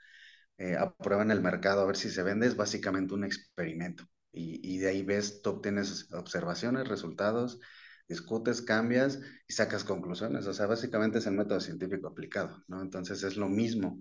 [0.58, 4.04] eh, a prueba en el mercado a ver si se vende, es básicamente un experimento.
[4.32, 7.60] Y, y, de ahí ves, tú obtienes observaciones, resultados,
[8.08, 10.46] discutes, cambias y sacas conclusiones.
[10.46, 12.82] O sea, básicamente es el método científico aplicado, ¿no?
[12.82, 14.00] Entonces es lo mismo.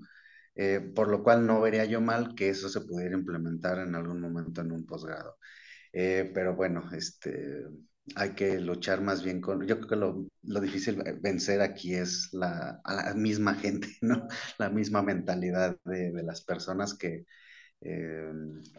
[0.56, 4.22] Eh, por lo cual no vería yo mal que eso se pudiera implementar en algún
[4.22, 5.38] momento en un posgrado.
[5.94, 7.66] Eh, pero bueno, este,
[8.16, 12.30] hay que luchar más bien con, yo creo que lo, lo difícil vencer aquí es
[12.34, 14.28] la, a la misma gente, ¿no?
[14.60, 17.26] La misma mentalidad de, de las personas que
[17.82, 18.32] eh,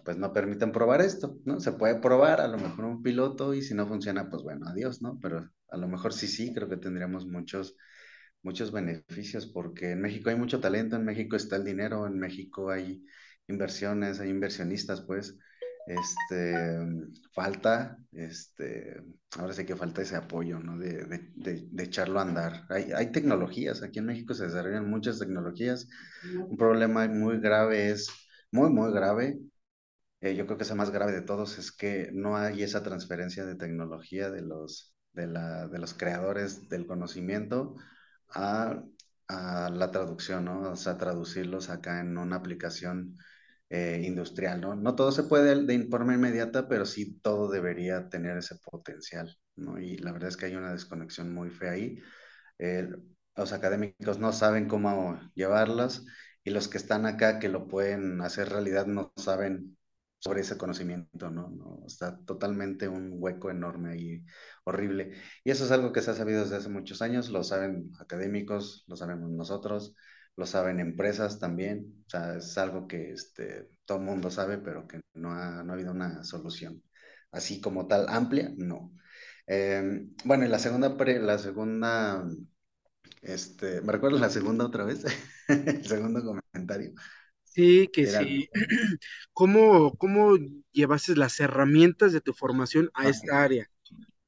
[0.05, 1.61] pues no permiten probar esto, ¿no?
[1.61, 5.03] Se puede probar a lo mejor un piloto y si no funciona, pues bueno, adiós,
[5.03, 5.19] ¿no?
[5.23, 7.77] Pero a lo mejor sí, sí, creo que tendríamos muchos,
[8.43, 12.71] muchos beneficios porque en México hay mucho talento, en México está el dinero, en México
[12.71, 13.05] hay
[13.49, 15.39] inversiones, hay inversionistas, pues
[15.87, 16.79] este,
[17.33, 19.03] falta, este,
[19.37, 20.79] ahora sí que falta ese apoyo, ¿no?
[20.79, 22.66] De, de, de, echarlo a andar.
[22.70, 25.88] Hay, hay, tecnologías, aquí en México se desarrollan muchas tecnologías.
[26.49, 28.09] Un problema muy grave es,
[28.51, 29.38] muy, muy grave,
[30.20, 32.83] eh, yo creo que es el más grave de todos, es que no hay esa
[32.83, 37.75] transferencia de tecnología de los, de la, de los creadores del conocimiento
[38.35, 38.83] a,
[39.29, 40.70] a la traducción, ¿no?
[40.70, 43.16] O sea, traducirlos acá en una aplicación
[43.75, 44.77] eh, industrial, ¿no?
[44.77, 49.81] No todo se puede de forma inmediata, pero sí todo debería tener ese potencial, ¿no?
[49.81, 51.99] Y la verdad es que hay una desconexión muy fea ahí.
[52.59, 52.89] Eh,
[53.37, 56.05] los académicos no saben cómo llevarlas
[56.45, 59.77] y los que están acá que lo pueden hacer realidad no saben
[60.21, 61.51] sobre ese conocimiento, ¿no?
[61.51, 61.81] ¿no?
[61.87, 64.25] Está totalmente un hueco enorme y
[64.65, 65.13] horrible.
[65.45, 68.85] Y eso es algo que se ha sabido desde hace muchos años, lo saben académicos,
[68.87, 69.95] lo sabemos nosotros,
[70.37, 74.87] lo saben empresas también, o sea, es algo que este, todo el mundo sabe, pero
[74.87, 76.83] que no ha, no ha habido una solución
[77.35, 78.92] así como tal amplia, no.
[79.47, 82.25] Eh, bueno, y la segunda, la segunda,
[83.23, 85.05] este, ¿me recuerdas la segunda otra vez?
[85.49, 86.92] El segundo comentario.
[87.42, 88.20] Sí, que Era...
[88.20, 88.49] sí.
[89.33, 90.37] ¿Cómo, ¿Cómo
[90.73, 93.68] llevaste las herramientas de tu formación a esta área?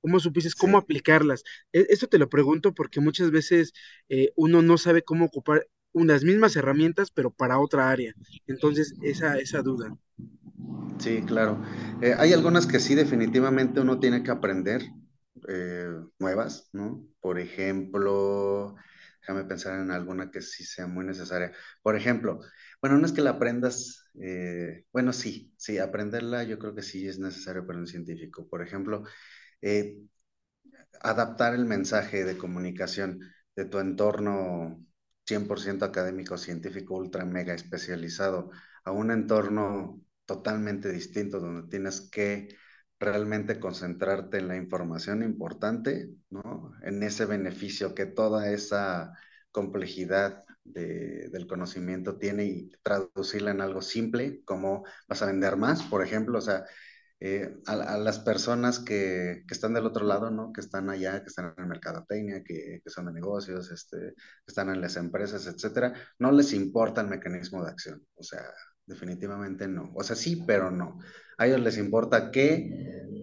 [0.00, 0.84] ¿Cómo supiste cómo sí.
[0.84, 1.42] aplicarlas?
[1.72, 3.72] E, esto te lo pregunto porque muchas veces
[4.08, 5.66] eh, uno no sabe cómo ocupar
[5.96, 8.12] unas mismas herramientas, pero para otra área.
[8.46, 9.96] Entonces, esa, esa duda.
[10.98, 11.62] Sí, claro.
[12.02, 14.82] Eh, hay algunas que sí definitivamente uno tiene que aprender,
[15.48, 17.06] eh, nuevas, ¿no?
[17.20, 18.74] Por ejemplo,
[19.20, 21.52] déjame pensar en alguna que sí sea muy necesaria.
[21.82, 22.40] Por ejemplo,
[22.82, 27.08] bueno, no es que la aprendas, eh, bueno, sí, sí, aprenderla yo creo que sí
[27.08, 28.46] es necesario para un científico.
[28.48, 29.04] Por ejemplo,
[31.00, 33.20] adaptar el mensaje de comunicación
[33.54, 34.84] de tu entorno
[35.26, 38.50] 100% académico, científico, ultra, mega especializado,
[38.84, 42.56] a un entorno totalmente distinto, donde tienes que
[42.98, 46.72] realmente concentrarte en la información importante, ¿no?
[46.82, 49.12] En ese beneficio que toda esa
[49.50, 56.02] complejidad del conocimiento tiene y traducirla en algo simple, como vas a vender más, por
[56.02, 56.64] ejemplo, o sea,
[57.18, 60.52] eh, a, las personas que, que, están del otro lado, ¿no?
[60.52, 64.68] Que están allá, que están en mercadotecnia, que, que son de negocios, este, que están
[64.68, 68.06] en las empresas, etcétera, no les importa el mecanismo de acción.
[68.16, 68.42] O sea,
[68.86, 69.92] definitivamente no.
[69.94, 70.98] O sea, sí, pero no.
[71.38, 72.70] A ellos les importa que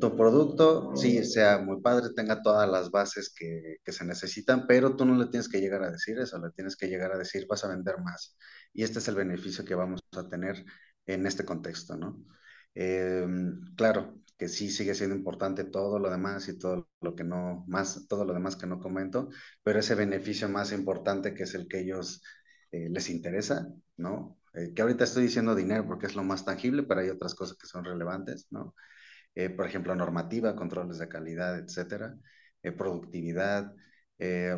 [0.01, 4.95] tu producto, sí, sea muy padre, tenga todas las bases que, que, se necesitan, pero
[4.95, 7.45] tú no le tienes que llegar a decir eso, le tienes que llegar a decir,
[7.47, 8.37] vas a vender más.
[8.73, 10.63] Y este es el beneficio que vamos a tener
[11.05, 12.25] en este contexto, ¿no?
[12.75, 13.25] Eh,
[13.77, 18.07] claro, que sí sigue siendo importante todo lo demás y todo lo que no, más,
[18.07, 19.29] todo lo demás que no comento,
[19.63, 22.23] pero ese beneficio más importante que es el que ellos
[22.71, 24.39] eh, les interesa, ¿no?
[24.53, 27.57] Eh, que ahorita estoy diciendo dinero porque es lo más tangible, pero hay otras cosas
[27.57, 28.75] que son relevantes, ¿no?
[29.57, 32.15] por ejemplo, normativa, controles de calidad, etcétera,
[32.77, 33.73] productividad,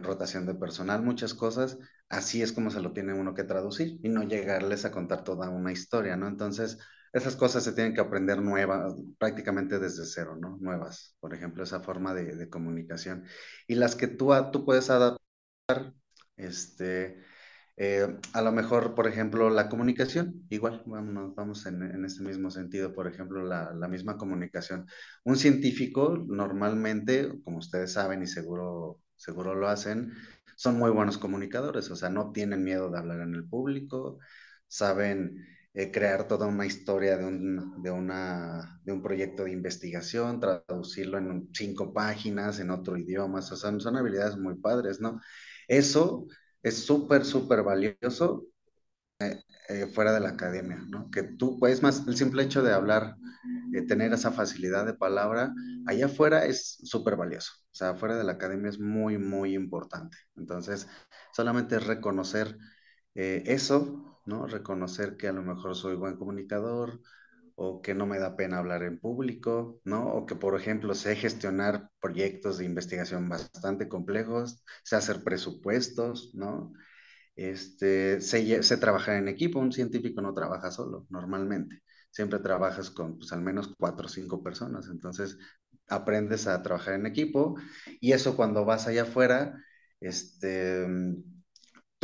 [0.01, 1.77] rotación de personal, muchas cosas,
[2.09, 5.49] así es como se lo tiene uno que traducir y no llegarles a contar toda
[5.49, 6.27] una historia, ¿no?
[6.27, 6.77] Entonces,
[7.15, 10.57] esas cosas se tienen que aprender nuevas, prácticamente desde cero, ¿no?
[10.59, 13.23] Nuevas, por ejemplo, esa forma de, comunicación.
[13.67, 15.93] Y las que tú, tú puedes adaptar,
[16.35, 17.23] este,
[17.77, 22.51] eh, a lo mejor, por ejemplo, la comunicación, igual, vamos, vamos en, en este mismo
[22.51, 24.85] sentido, por ejemplo, la, la, misma comunicación.
[25.23, 30.11] Un científico normalmente, como ustedes saben y seguro, seguro lo hacen,
[30.57, 34.19] son muy buenos comunicadores, o sea, no tienen miedo de hablar en el público,
[34.67, 40.39] saben eh, crear toda una historia de un, de, una, de un proyecto de investigación,
[40.39, 45.19] traducirlo en cinco páginas, en otro idioma, o sea, son, habilidades muy padres, ¿no?
[45.67, 46.27] Eso
[46.63, 48.45] es súper, súper valioso
[49.19, 51.11] eh, eh, fuera de la academia, ¿no?
[51.11, 53.17] Que tú, pues más, el simple hecho de hablar,
[53.89, 55.53] tener esa facilidad de palabra,
[55.87, 60.17] allá afuera es súper valioso, o sea, fuera de la academia es muy, muy importante.
[60.37, 60.87] Entonces,
[61.33, 62.57] solamente reconocer
[63.13, 64.47] eso ¿no?
[64.47, 67.01] Reconocer que a lo mejor soy buen comunicador
[67.55, 70.07] o que no me da pena hablar en público, ¿no?
[70.13, 76.73] O que, por ejemplo, sé gestionar proyectos de investigación bastante complejos, sé hacer presupuestos, ¿no?
[77.35, 81.81] Este, sé, sé trabajar en equipo, un científico no trabaja solo, normalmente.
[82.11, 85.37] Siempre trabajas con pues, al menos cuatro o cinco personas, entonces
[85.87, 87.55] aprendes a trabajar en equipo
[87.99, 89.61] y eso cuando vas allá afuera,
[89.99, 90.87] este,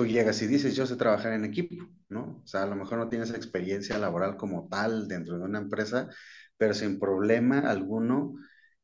[0.01, 1.75] tú llegas y dices, yo sé trabajar en equipo,
[2.09, 2.41] ¿no?
[2.43, 6.09] O sea, a lo mejor no tienes experiencia laboral como tal dentro de una empresa,
[6.57, 8.33] pero sin problema alguno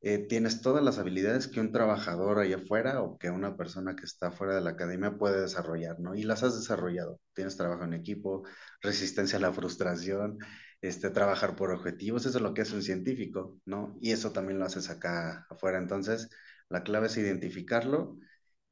[0.01, 4.06] eh, tienes todas las habilidades que un trabajador allá afuera o que una persona que
[4.06, 6.13] está fuera de la academia puede desarrollar, ¿no?
[6.13, 7.19] Y las has desarrollado.
[7.34, 8.43] Tienes trabajo en equipo,
[8.82, 10.38] resistencia a la frustración,
[10.82, 13.97] este, trabajar por objetivos, eso es lo que es un científico, ¿no?
[14.01, 15.80] Y eso también lo haces acá afuera.
[15.80, 16.30] Entonces,
[16.69, 18.19] la clave es identificarlo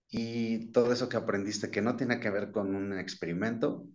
[0.10, 3.88] y todo eso que aprendiste que no tiene que ver con un experimento,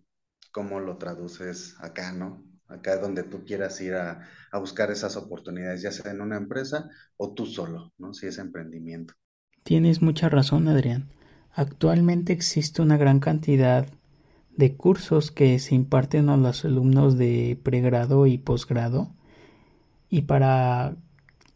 [0.51, 2.45] ¿cómo lo traduces acá, no?
[2.67, 6.37] Acá es donde tú quieras ir a, a buscar esas oportunidades, ya sea en una
[6.37, 8.13] empresa o tú solo, ¿no?
[8.13, 9.13] Si es emprendimiento.
[9.63, 11.09] Tienes mucha razón, Adrián.
[11.51, 13.87] Actualmente existe una gran cantidad
[14.55, 19.13] de cursos que se imparten a los alumnos de pregrado y posgrado
[20.09, 20.95] y para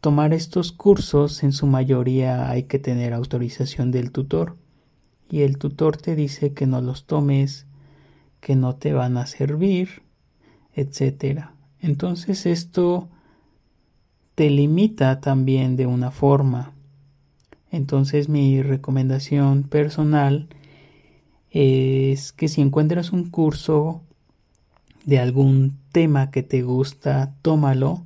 [0.05, 4.55] tomar estos cursos en su mayoría hay que tener autorización del tutor
[5.31, 7.65] y el tutor te dice que no los tomes,
[8.39, 10.03] que no te van a servir,
[10.75, 11.45] etc.
[11.79, 13.09] Entonces esto
[14.35, 16.75] te limita también de una forma.
[17.71, 20.49] Entonces mi recomendación personal
[21.49, 24.03] es que si encuentras un curso
[25.03, 28.03] de algún tema que te gusta, tómalo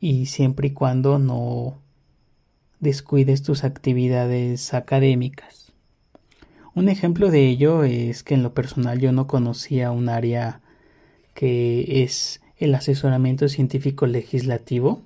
[0.00, 1.78] y siempre y cuando no
[2.80, 5.72] descuides tus actividades académicas.
[6.74, 10.60] Un ejemplo de ello es que en lo personal yo no conocía un área
[11.34, 15.02] que es el asesoramiento científico legislativo,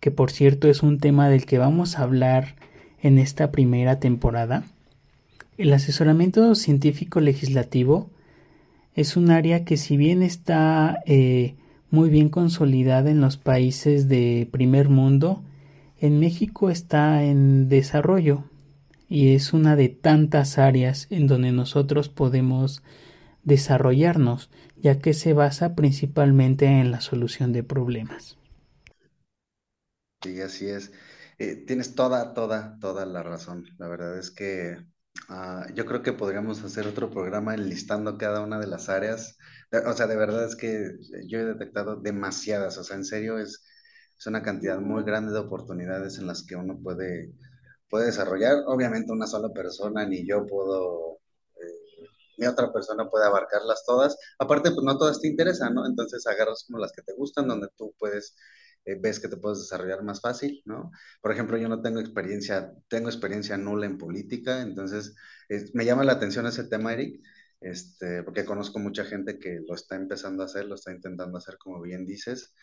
[0.00, 2.56] que por cierto es un tema del que vamos a hablar
[3.02, 4.64] en esta primera temporada.
[5.58, 8.10] El asesoramiento científico legislativo
[8.94, 11.54] es un área que si bien está eh,
[11.92, 15.44] muy bien consolidada en los países de primer mundo,
[16.00, 18.44] en México está en desarrollo
[19.10, 22.82] y es una de tantas áreas en donde nosotros podemos
[23.44, 28.38] desarrollarnos, ya que se basa principalmente en la solución de problemas.
[30.22, 30.92] Sí, así es.
[31.38, 33.66] Eh, tienes toda, toda, toda la razón.
[33.76, 34.78] La verdad es que
[35.28, 39.36] ah, yo creo que podríamos hacer otro programa enlistando cada una de las áreas
[39.86, 43.62] o sea, de verdad es que yo he detectado demasiadas, o sea, en serio es
[44.18, 47.32] es una cantidad muy grande de oportunidades en las que uno puede,
[47.90, 48.58] puede desarrollar.
[48.66, 51.18] Obviamente una sola persona, ni yo puedo,
[51.56, 52.06] eh,
[52.38, 54.16] ni otra persona puede abarcarlas todas.
[54.38, 55.86] Aparte, pues no todas te interesan, ¿no?
[55.86, 58.36] Entonces agarras como las que te gustan, donde tú puedes
[58.84, 60.90] eh, ves que te puedes desarrollar más fácil, ¿no?
[61.20, 65.14] Por ejemplo, yo no tengo experiencia, tengo experiencia nula en política, entonces
[65.74, 67.20] me llama la atención ese tema, Eric,
[67.62, 71.56] este, porque conozco mucha gente que lo está empezando a hacer, lo está intentando hacer,
[71.58, 72.54] como bien dices,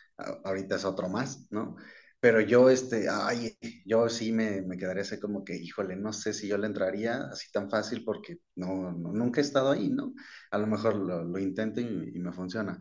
[0.43, 1.75] ahorita es otro más, ¿no?
[2.21, 6.33] Pero yo, este, ay, yo sí me, me quedaría así como que, híjole, no sé
[6.33, 10.13] si yo le entraría así tan fácil porque no, nunca he estado ahí, ¿no?
[10.51, 12.77] A lo mejor lo, lo intento y, y me funciona.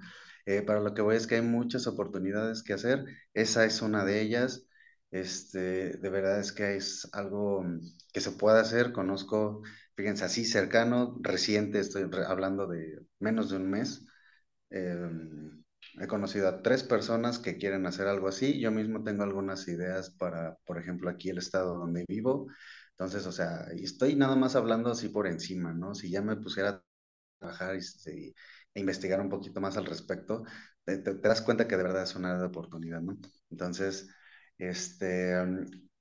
[0.46, 3.04] Eh, para lo que voy es que hay muchas oportunidades que hacer.
[3.34, 4.66] Esa es una de ellas.
[5.10, 7.64] Este, de verdad es que es algo
[8.12, 8.92] que se puede hacer.
[8.92, 9.62] Conozco,
[9.98, 14.06] fíjense, así cercano, reciente, estoy hablando de menos de un mes.
[14.70, 15.64] Em,
[16.00, 18.60] he conocido a tres personas que quieren hacer algo así.
[18.60, 22.48] Yo mismo tengo algunas ideas para, por ejemplo, aquí el estado donde vivo.
[22.92, 25.94] Entonces, o sea, estoy nada más hablando así por encima, ¿no?
[25.94, 26.84] Si ya me pusiera a
[27.40, 27.80] trabajar y,
[28.10, 28.34] y
[28.80, 30.44] investigar un poquito más al respecto,
[30.84, 33.18] te, das cuenta que de verdad es una oportunidad, ¿no?
[33.50, 34.08] Entonces,
[34.58, 35.34] este,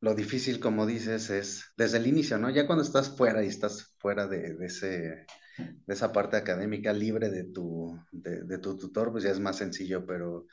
[0.01, 2.49] lo difícil, como dices, es desde el inicio, ¿no?
[2.49, 7.29] Ya cuando estás fuera y estás fuera de, de ese, de esa parte académica libre
[7.29, 10.45] de tu, de, tu tutor, pues ya es más sencillo, pero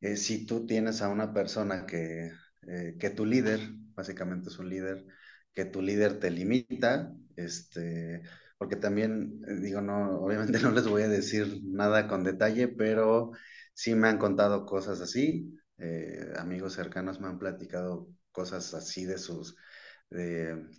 [0.00, 2.32] eh, si tú tienes a una persona que,
[2.68, 3.60] eh, que tu líder,
[3.94, 5.06] básicamente es un líder,
[5.54, 8.22] que tu líder te limita, este,
[8.58, 13.32] porque también, eh, digo, no, obviamente no les voy a decir nada con detalle, pero
[13.74, 15.56] sí me han contado cosas así,
[16.36, 19.56] amigos cercanos me han platicado cosas así de sus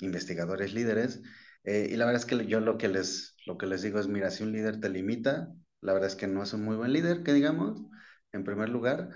[0.01, 1.21] investigadores líderes,
[1.63, 4.07] eh, y la verdad es que yo lo que, les, lo que les digo es,
[4.07, 6.93] mira, si un líder te limita, la verdad es que no es un muy buen
[6.93, 7.81] líder, que digamos,
[8.31, 9.09] en primer lugar.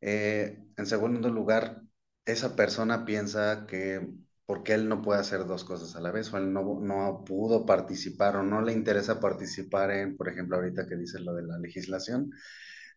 [0.00, 1.82] en segundo lugar,
[2.24, 4.06] esa persona piensa que
[4.46, 7.66] porque él no puede hacer dos cosas a la vez, o él no, no pudo
[7.66, 11.58] participar o no le interesa participar en, por ejemplo, ahorita que dice lo de la
[11.58, 12.30] legislación,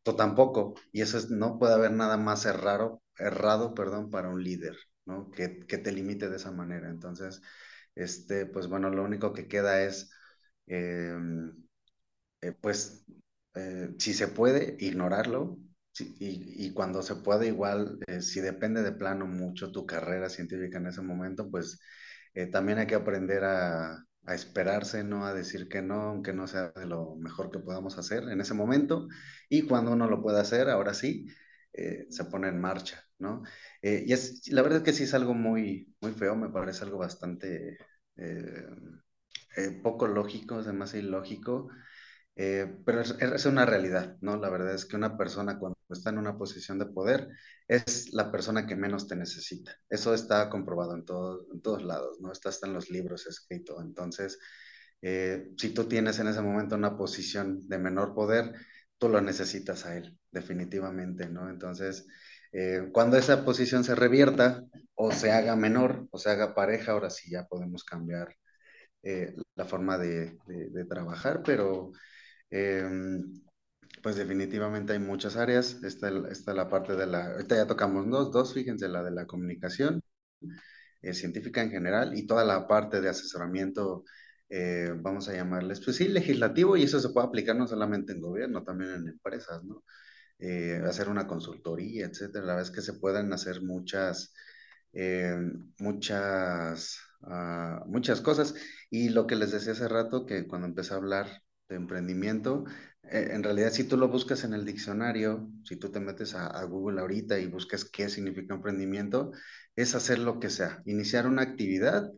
[0.03, 4.43] tú tampoco, y eso es, no puede haber nada más errado, errado perdón, para un
[4.43, 5.31] líder, ¿no?
[5.31, 6.89] Que, que te limite de esa manera.
[6.89, 7.41] Entonces,
[7.95, 10.11] este, pues bueno, lo único que queda es,
[10.67, 11.53] em,
[12.41, 13.05] eh, pues,
[13.55, 15.59] eh, si se puede, ignorarlo,
[15.99, 20.87] y, cuando se puede, igual, eh, si depende de plano mucho tu carrera científica en
[20.87, 21.79] ese momento, pues
[22.51, 25.25] también hay que aprender a, esperarse, ¿no?
[25.25, 28.53] A decir que no, aunque no sea de lo mejor que podamos hacer en ese
[28.53, 29.07] momento.
[29.49, 31.27] Y cuando uno lo puede hacer, ahora sí,
[32.09, 33.43] se pone en marcha, ¿no?
[33.81, 36.97] y es, la verdad es que sí es algo muy, muy feo, me parece algo
[36.97, 37.77] bastante
[39.83, 41.69] poco lógico, es demasiado ilógico.
[42.35, 44.37] Eh, pero es, una realidad, ¿no?
[44.37, 47.27] La verdad es que una persona cuando está en una posición de poder
[47.67, 49.75] es la persona que menos te necesita.
[49.89, 51.01] Eso está comprobado en,
[51.53, 52.31] en todos lados, ¿no?
[52.31, 53.81] Está hasta en los libros escrito.
[53.81, 54.39] Entonces,
[55.01, 58.53] eh, si tú tienes en ese momento una posición de menor poder,
[58.97, 61.49] tú lo necesitas a él, definitivamente, ¿no?
[61.49, 62.07] Entonces,
[62.53, 64.63] eh, cuando esa posición se revierta
[64.95, 68.35] o se haga menor o se haga pareja, ahora sí ya podemos cambiar
[69.55, 71.91] la forma de, de trabajar, pero
[72.51, 73.41] Em,
[74.03, 75.83] pues definitivamente hay muchas áreas.
[75.83, 79.25] Esta, esta la parte de la, ahorita ya tocamos dos, dos, fíjense, la de la
[79.27, 80.03] comunicación
[81.01, 84.03] eh, científica en general y toda la parte de asesoramiento,
[84.49, 88.21] eh, vamos a llamarles, pues sí, legislativo y eso se puede aplicar no solamente en
[88.21, 89.83] gobierno, también en empresas, ¿no?
[90.41, 92.45] Eh, hacer una consultoría, etcétera.
[92.45, 94.33] La verdad es que se pueden hacer muchas,
[95.79, 98.55] muchas, ah, muchas cosas.
[98.89, 101.27] Y lo que les decía hace rato, que cuando empecé a hablar
[101.69, 102.65] de emprendimiento,
[103.03, 106.63] eh, en realidad si tú lo buscas en el diccionario, si tú te metes a,
[106.65, 109.31] Google ahorita y buscas qué significa emprendimiento,
[109.75, 112.11] es hacer lo que sea, iniciar una actividad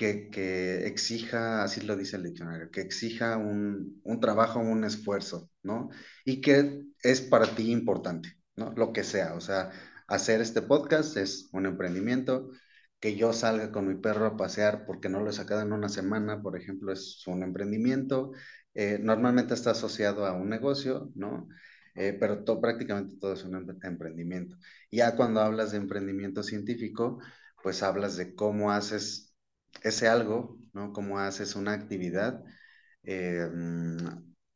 [0.00, 5.50] que, que exija, así lo dice el diccionario, que exija un, un trabajo, un esfuerzo,
[5.62, 5.90] ¿no?
[6.24, 8.72] Y que es para ti importante, ¿no?
[8.76, 9.70] Lo que sea, o sea,
[10.08, 12.50] hacer este podcast es un emprendimiento,
[12.98, 15.90] que yo salga con mi perro a pasear porque no lo he sacado en una
[15.90, 18.32] semana, por ejemplo, es un emprendimiento,
[18.74, 21.46] eh, normalmente está asociado a un negocio, ¿no?
[21.94, 24.56] Eh, pero prácticamente todo es un emprendimiento.
[24.90, 27.18] Ya cuando hablas de emprendimiento científico,
[27.62, 29.29] pues hablas de cómo haces
[29.82, 30.92] ese algo, ¿no?
[30.92, 32.42] Cómo haces una actividad
[33.04, 33.48] eh,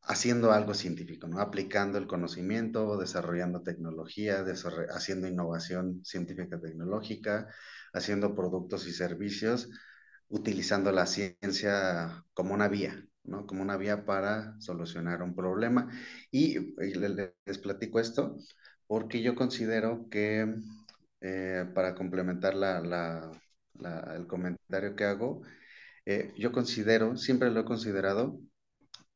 [0.02, 1.40] haciendo algo científico, ¿no?
[1.40, 4.44] Aplicando el conocimiento, desarrollando tecnología,
[4.90, 7.48] haciendo innovación científica tecnológica,
[7.92, 9.70] haciendo productos y servicios,
[10.28, 13.46] utilizando la ciencia como una vía, ¿no?
[13.46, 15.90] Como una vía para solucionar un problema.
[16.30, 18.36] Y, les, platico esto
[18.86, 20.54] porque yo considero que
[21.20, 22.54] eh, para complementar
[24.16, 25.42] el comentario que hago,
[26.06, 28.40] eh, yo considero, siempre lo he considerado,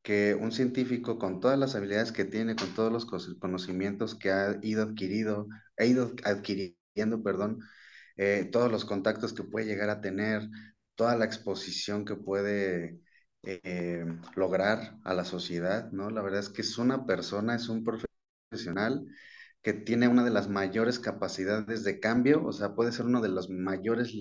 [0.02, 3.06] que un científico con todas las habilidades que tiene, con todos los
[3.38, 5.48] conocimientos que ha ido adquirido,
[5.78, 7.60] ha ido adquiriendo, perdón,
[8.16, 10.48] eh, todos los contactos que puede llegar a tener,
[10.94, 13.00] toda la exposición que puede
[13.42, 14.04] eh,
[14.36, 16.10] lograr a la sociedad, ¿no?
[16.10, 19.06] La verdad es que es una persona, es un profesional
[19.62, 23.28] que tiene una de las mayores capacidades de cambio, o sea, puede ser uno de
[23.28, 24.12] los mayores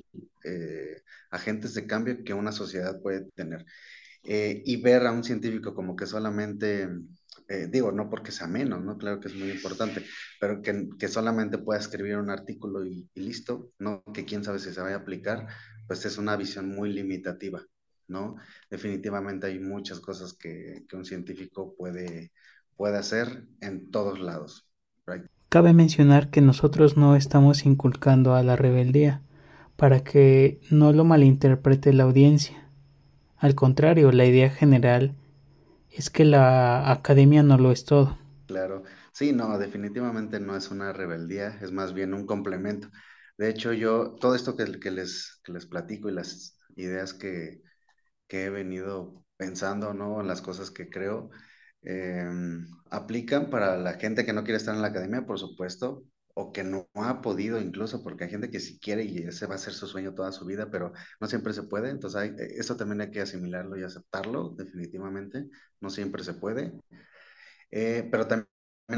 [0.43, 3.65] eh, agentes de cambio que una sociedad puede tener.
[4.23, 6.89] Eh, y ver a un científico como que solamente,
[7.47, 8.97] eh, digo, no porque sea menos, ¿no?
[8.97, 10.03] Claro que es muy importante,
[10.39, 14.03] pero que, que solamente pueda escribir un artículo y, listo, ¿no?
[14.13, 15.47] Que quién sabe si se vaya a aplicar,
[15.88, 17.63] pues es una visión muy limitativa,
[18.07, 18.35] ¿no?
[18.69, 22.33] Definitivamente hay muchas cosas que, que un científico puede,
[22.75, 24.66] puede hacer en todos lados.
[25.49, 29.22] Cabe mencionar que nosotros no estamos inculcando a la rebeldía
[29.78, 32.68] para que no lo malinterprete la audiencia.
[33.38, 35.16] Al contrario, la idea general
[35.91, 38.18] es que la academia no lo es todo.
[38.47, 38.84] Claro,
[39.14, 42.89] sí, no, definitivamente no es una rebeldía, es más bien un complemento.
[43.38, 47.62] De hecho, yo, todo esto que, les, platico y las ideas que,
[48.28, 50.24] que he venido pensando, ¿no?
[50.24, 51.30] Las cosas que creo,
[51.88, 56.51] em, aplican para la gente que no quiere estar en la academia, por supuesto, o
[56.53, 59.57] que no ha podido incluso, porque hay gente que sí quiere y ese va a
[59.57, 62.75] ser su sueño toda su vida, pero no siempre se puede, entonces hay, eh, eso
[62.77, 65.47] también hay que asimilarlo y aceptarlo, definitivamente,
[65.81, 66.73] no siempre se puede,
[67.71, 68.47] eh, pero también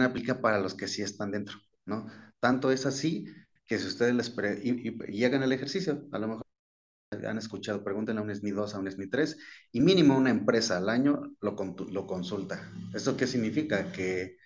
[0.03, 2.07] aplica para los que sí están dentro, ¿no?
[2.39, 3.25] Tanto es así
[3.65, 4.33] que si ustedes les
[4.63, 6.48] y, llegan al ejercicio, a lo mejor
[7.11, 9.37] han escuchado, pregúntenle a un SNI 2, a un SNI 3,
[9.71, 11.55] y mínimo una empresa al año lo,
[11.91, 12.71] lo consulta.
[12.93, 13.91] ¿Eso qué significa?
[13.91, 14.37] Que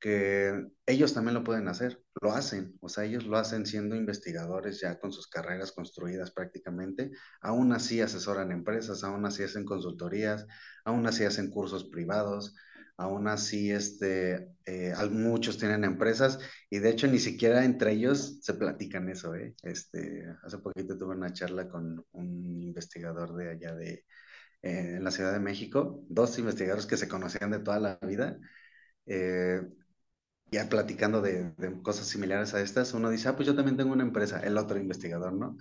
[0.00, 4.80] que ellos también lo pueden hacer, lo hacen, o sea, ellos lo hacen siendo investigadores
[4.80, 7.10] ya con sus carreras construidas prácticamente,
[7.40, 10.46] aún así asesoran empresas, aún así hacen consultorías,
[10.84, 12.54] aún así hacen cursos privados,
[12.96, 16.38] aún así este, eh, muchos tienen empresas
[16.70, 19.54] y de hecho ni siquiera entre ellos se platican eso, ¿eh?
[19.62, 24.04] Este, hace poquito tuve una charla con un investigador de allá de,
[24.62, 28.38] eh, en la Ciudad de México, dos investigadores que se conocían de toda la vida.
[29.06, 29.62] Eh,
[30.50, 34.04] ya platicando de, cosas similares a estas, uno dice, ah, pues yo también tengo una
[34.04, 35.56] empresa, el otro investigador, ¿no?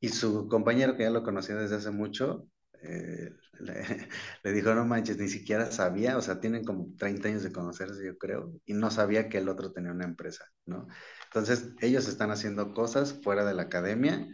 [0.00, 2.48] Y su compañero, que ya lo conocía desde hace mucho,
[2.84, 3.30] eh,
[4.42, 8.04] le, dijo, no manches, ni siquiera sabía, o sea, tienen como 30 años de conocerse,
[8.04, 10.86] yo creo, y no sabía que el otro tenía una empresa, ¿no?
[11.26, 14.28] Entonces, ellos están haciendo cosas fuera de la academia,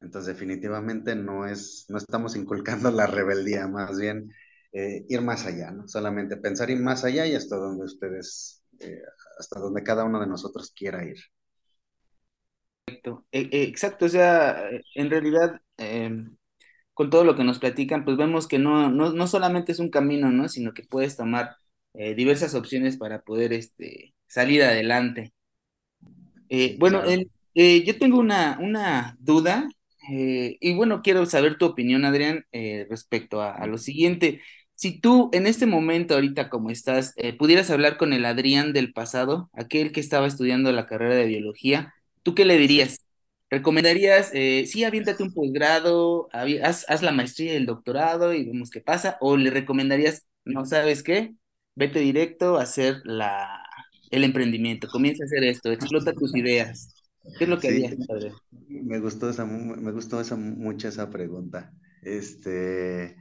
[0.00, 4.30] entonces definitivamente no es, no estamos inculcando la rebeldía, más bien
[4.72, 5.88] eh, ir más allá, ¿no?
[5.88, 9.02] Solamente pensar ir más allá y hasta donde ustedes eh,
[9.38, 11.16] hasta donde cada uno de nosotros quiera ir.
[12.86, 14.06] Exacto, e, e, exacto.
[14.06, 16.37] o sea, en realidad, em,
[16.98, 20.32] con todo lo que nos platican, pues vemos que no, no, solamente es un camino,
[20.32, 20.48] ¿no?
[20.48, 21.54] Sino que puedes tomar
[21.94, 25.32] eh, diversas opciones para poder este, salir adelante.
[26.48, 27.04] Eh, bueno,
[27.54, 29.68] yo tengo una, una duda,
[30.08, 32.46] y bueno, quiero saber tu opinión, Adrián,
[32.90, 34.40] respecto a, a, lo siguiente.
[34.74, 38.92] Si tú en este momento, ahorita como estás, eh, pudieras hablar con el Adrián del
[38.92, 41.94] pasado, aquel que estaba estudiando la carrera de biología,
[42.24, 43.04] ¿tú qué le dirías?
[43.50, 48.70] ¿Recomendarías, eh, sí, aviéntate un posgrado, haz, haz, la maestría y el doctorado y vemos
[48.70, 49.16] qué pasa?
[49.20, 51.34] ¿O le recomendarías, no sabes qué,
[51.74, 53.62] vete directo a hacer la,
[54.10, 56.94] el emprendimiento, comienza a hacer esto, explota tus ideas?
[57.38, 58.32] ¿Qué es lo que harías, padre?
[58.68, 61.72] Me gustó, esa, me gustó esa, mucho esa pregunta.
[62.02, 63.16] Este,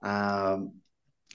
[0.00, 0.62] ah,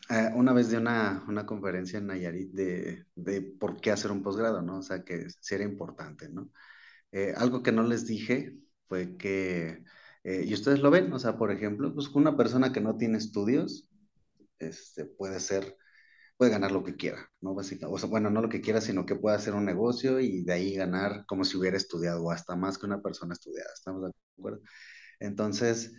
[0.09, 4.21] eh, una vez de una, una, conferencia en Nayarit de, de, por qué hacer un
[4.21, 4.79] posgrado, ¿no?
[4.79, 6.49] O sea, que sí era importante, ¿no?
[7.15, 8.57] Eh, algo que no les dije
[8.87, 9.83] fue que,
[10.23, 13.17] eh, y ustedes lo ven, o sea, por ejemplo, pues una persona que no tiene
[13.17, 13.89] estudios,
[14.59, 15.77] este, puede ser,
[16.37, 17.55] puede ganar lo que quiera, ¿no?
[17.55, 20.43] Básicamente, o sea, bueno, no lo que quiera, sino que puede hacer un negocio y
[20.43, 24.03] de ahí ganar como si hubiera estudiado, o hasta más que una persona estudiada, ¿estamos
[24.03, 24.61] de acuerdo?
[25.19, 25.93] Entonces,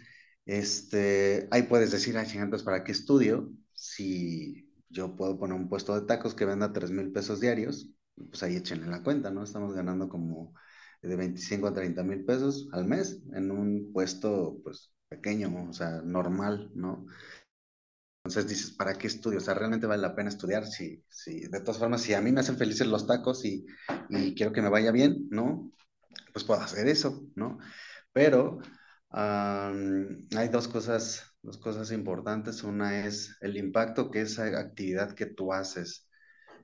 [0.46, 3.50] este, ahí puedes decir, ay, entonces, ¿para qué estudio?
[3.76, 8.42] si yo puedo poner un puesto de tacos que venda 3 mil pesos diarios, pues
[8.42, 9.44] ahí échenle la cuenta, ¿no?
[9.44, 10.54] Estamos ganando como
[11.02, 16.02] de 25 a 30 mil pesos al mes en un puesto, pues, pequeño, o sea,
[16.02, 17.06] normal, ¿no?
[18.24, 19.38] Entonces dices, ¿para qué estudio?
[19.38, 20.66] O sea, ¿realmente vale la pena estudiar?
[20.66, 23.66] Si, si, de todas formas, si a mí me hacen felices los tacos y,
[24.10, 25.70] y quiero que me vaya bien, ¿no?
[26.32, 27.58] Pues puedo hacer eso, ¿no?
[28.12, 28.58] Pero
[29.10, 32.62] hay dos cosas dos cosas importantes.
[32.64, 36.08] Una es el impacto que esa actividad que tú haces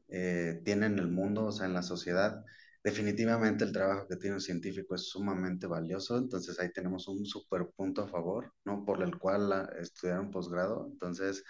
[0.09, 2.45] eh, tiene en el mundo, o sea, en la sociedad.
[2.85, 7.68] Definitivamente el trabajo que tiene un científico es sumamente valioso, entonces ahí tenemos un super
[7.76, 8.85] punto a favor, ¿no?
[8.85, 10.89] Por el cual estudiar un posgrado.
[10.93, 11.45] Entonces,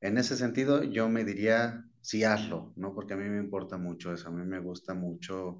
[0.00, 2.94] en ese sentido, yo me diría, sí, hazlo, ¿no?
[2.94, 5.58] Porque a mí me importa mucho eso, a mí me gusta mucho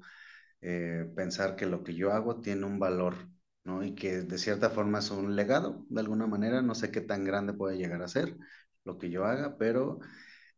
[0.61, 3.15] eh, pensar que lo que yo hago tiene un valor,
[3.63, 3.83] ¿no?
[3.83, 7.23] Y que de cierta forma es un legado, de alguna manera, no sé qué tan
[7.25, 8.35] grande puede llegar a ser
[8.83, 9.99] lo que yo haga, pero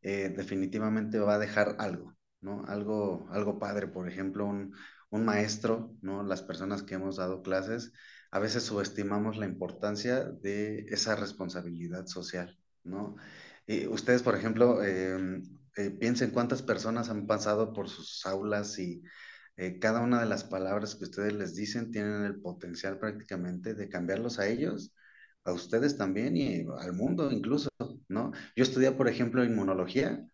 [0.03, 2.65] eh, definitivamente va a dejar algo, ¿no?
[2.67, 4.73] Algo, algo padre, por ejemplo, un,
[5.09, 6.23] un maestro, ¿no?
[6.23, 7.93] Las personas que hemos dado clases,
[8.31, 13.15] a veces subestimamos la importancia de esa responsabilidad social, ¿no?
[13.65, 15.43] Y ustedes, por ejemplo, em,
[15.77, 19.03] eh, piensen cuántas personas han pasado por sus aulas y
[19.57, 23.89] eh, cada una de las palabras que ustedes les dicen tienen el potencial prácticamente de
[23.89, 24.93] cambiarlos a ellos,
[25.43, 27.69] a ustedes también y al mundo incluso,
[28.09, 28.31] ¿no?
[28.55, 30.27] Yo estudié, por ejemplo, inmunología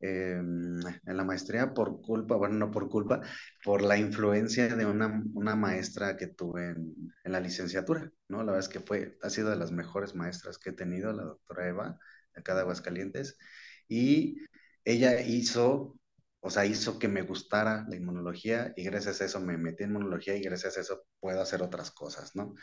[0.00, 3.20] em, en la maestría por culpa, bueno, no por culpa,
[3.64, 8.38] por la influencia de una, una maestra que tuve en, la licenciatura, ¿no?
[8.38, 11.24] La verdad es que fue, ha sido de las mejores maestras que he tenido, la
[11.24, 11.98] doctora Eva,
[12.34, 13.38] acá de Aguascalientes,
[13.88, 14.38] y
[14.84, 16.00] ella hizo
[16.40, 19.90] o sea, hizo que me gustara la inmunología y gracias a eso me metí en
[19.90, 22.54] inmunología y gracias a eso puedo hacer otras cosas, ¿no?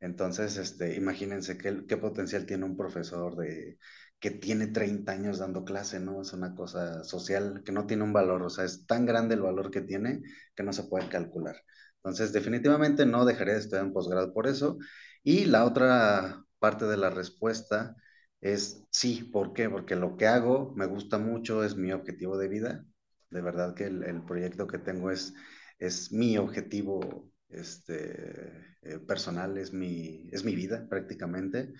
[0.00, 3.78] Entonces, este, imagínense qué, qué potencial tiene un profesor de,
[4.24, 6.22] que tiene 30 años dando clase, ¿no?
[6.22, 9.42] Es una cosa social que no tiene un valor, o sea, es tan grande el
[9.42, 10.22] valor que tiene
[10.56, 11.56] que no se puede calcular.
[11.96, 14.78] Entonces, definitivamente no dejaré de estudiar en posgrado por eso.
[15.22, 17.96] Y la otra parte de la respuesta
[18.40, 19.68] es sí, ¿por qué?
[19.68, 22.86] Porque lo que hago me gusta mucho, es mi objetivo de vida,
[23.28, 25.34] de verdad que el, proyecto que tengo es,
[25.78, 31.74] es mi objetivo este, eh, personal, es mi, es mi vida prácticamente.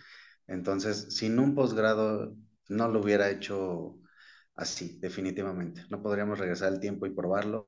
[0.47, 2.36] Entonces, sin un posgrado
[2.68, 3.99] no lo hubiera hecho
[4.57, 5.82] así, definitivamente.
[5.90, 7.66] No podríamos regresar al tiempo y probarlo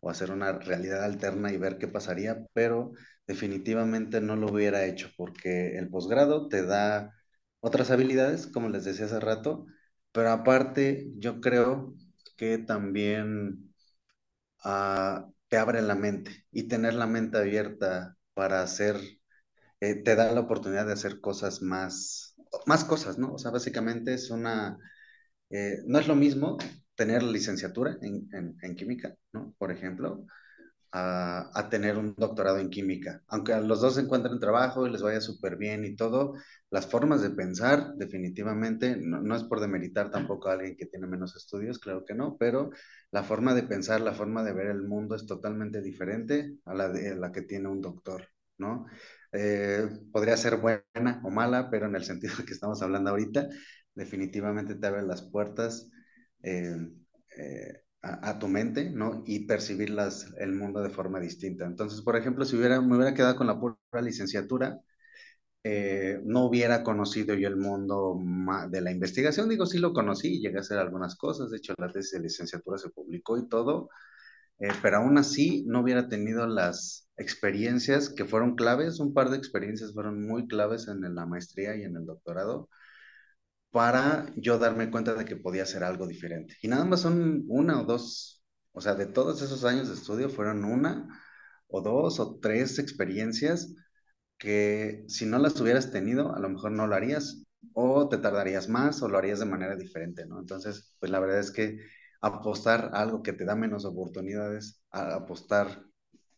[0.00, 2.92] o hacer una realidad alterna y ver qué pasaría, pero
[3.26, 7.14] definitivamente no lo hubiera hecho porque el posgrado te da
[7.60, 9.66] otras habilidades, como les decía hace rato,
[10.12, 11.94] pero aparte yo creo
[12.36, 13.74] que también
[14.64, 18.96] ah, te abre la mente y tener la mente abierta para hacer,
[19.80, 23.34] eh, te da la oportunidad de hacer cosas más, más cosas, ¿no?
[23.34, 24.78] O sea, básicamente es una,
[25.50, 26.58] eh, no es lo mismo
[26.94, 28.28] tener licenciatura en,
[28.62, 29.54] en química, ¿no?
[29.58, 30.26] Por ejemplo,
[30.92, 33.22] a, tener un doctorado en química.
[33.28, 36.34] Aunque a los dos encuentren trabajo y les vaya súper bien y todo,
[36.70, 41.36] las formas de pensar definitivamente, no, es por demeritar tampoco a alguien que tiene menos
[41.36, 42.70] estudios, claro que no, pero
[43.10, 46.88] la forma de pensar, la forma de ver el mundo es totalmente diferente a la,
[46.88, 48.86] de, la que tiene un doctor, ¿no?
[49.32, 53.48] Eh, podría ser buena o mala, pero en el sentido que estamos hablando ahorita,
[53.94, 55.90] definitivamente te abre las puertas.
[56.42, 56.76] Eh,
[57.36, 59.22] eh, a, tu mente, ¿no?
[59.26, 61.66] Y percibir las, el mundo de forma distinta.
[61.66, 64.80] Entonces, por ejemplo, si hubiera, me hubiera quedado con la pura licenciatura,
[65.64, 68.18] eh, no hubiera conocido yo el mundo
[68.70, 69.48] de la investigación.
[69.48, 71.50] Digo, sí lo conocí, llegué a hacer algunas cosas.
[71.50, 73.90] De hecho, la tesis de licenciatura se publicó y todo.
[74.60, 79.36] Eh, pero aún así no hubiera tenido las experiencias que fueron claves, un par de
[79.36, 82.68] experiencias fueron muy claves en la maestría y en el doctorado,
[83.70, 86.56] para yo darme cuenta de que podía hacer algo diferente.
[86.62, 88.42] Y nada más son una o dos,
[88.72, 91.06] o sea, de todos esos años de estudio fueron una
[91.68, 93.74] o dos o tres experiencias
[94.38, 97.44] que si no las hubieras tenido, a lo mejor no lo harías
[97.74, 100.40] o te tardarías más o lo harías de manera diferente, ¿no?
[100.40, 101.78] Entonces, pues la verdad es que
[102.20, 105.84] apostar a algo que te da menos oportunidades, a apostar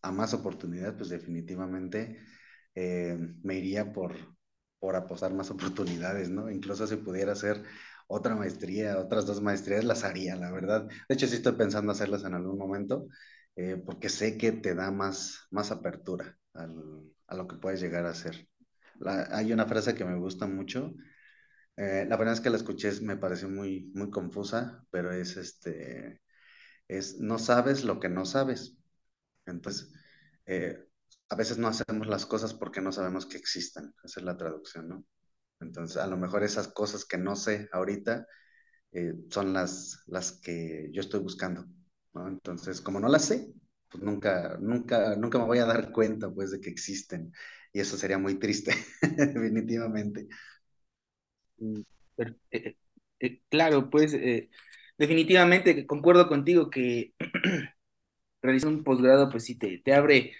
[0.02, 2.18] a más oportunidades, pues definitivamente
[2.74, 4.14] eh, me iría por,
[4.78, 6.50] por apostar más oportunidades, ¿no?
[6.50, 7.62] Incluso si pudiera hacer
[8.08, 10.88] otra maestría, otras dos maestrías, las haría, la verdad.
[11.08, 13.06] De hecho, sí estoy pensando hacerlas en algún momento,
[13.56, 16.36] eh, porque sé que te da más, más apertura
[17.28, 18.48] a lo que puedes llegar a hacer.
[19.30, 20.94] hay una frase que me gusta mucho.
[21.76, 26.20] Eh, la verdad es que la escuché me pareció muy, muy confusa, pero es este,
[26.88, 28.76] es no sabes lo que no sabes.
[29.46, 29.92] Entonces,
[30.46, 30.78] eh,
[31.30, 33.94] a veces no hacemos las cosas porque no sabemos que existen.
[34.04, 35.04] Esa es la traducción, ¿no?
[35.60, 38.26] Entonces, a lo mejor esas cosas que no sé ahorita
[38.92, 41.66] eh, son las, las que yo estoy buscando,
[42.14, 42.28] ¿no?
[42.28, 43.52] Entonces, como no las sé,
[43.88, 47.32] pues nunca, nunca, nunca me voy a dar cuenta, pues, de que existen.
[47.72, 50.28] Y eso sería muy triste, definitivamente.
[51.60, 51.80] Mm,
[52.50, 52.76] eh,
[53.20, 54.16] eh, claro, pues,
[54.98, 57.14] definitivamente concuerdo contigo que
[58.42, 60.34] realizar un posgrado, pues sí, te, te abre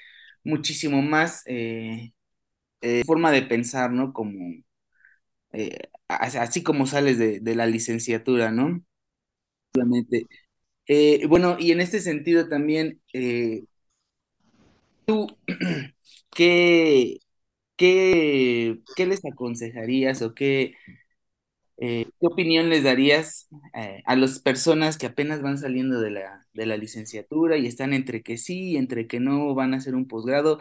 [0.45, 2.13] muchísimo más eh,
[2.83, 4.13] eh, forma de pensar, ¿no?
[4.13, 4.55] Como,
[5.53, 8.83] eh, así como sales de, la licenciatura, ¿no?
[9.75, 10.27] Obviamente.
[11.29, 13.01] bueno, y en este sentido también,
[15.07, 15.27] ¿Tú
[16.31, 17.19] qué,
[17.77, 20.75] qué, qué les aconsejarías o qué,
[21.81, 26.47] eh, qué opinión les darías eh, a las personas que apenas van saliendo de la,
[26.53, 29.95] de la licenciatura y están entre que sí y entre que no van a hacer
[29.95, 30.59] un posgrado?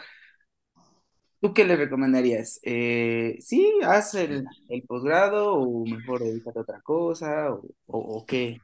[1.41, 2.59] ¿Tú qué les recomendarías?
[2.63, 8.61] Eh, ¿sí, haz el, el posgrado o mejor dedícate otra cosa o, o, qué?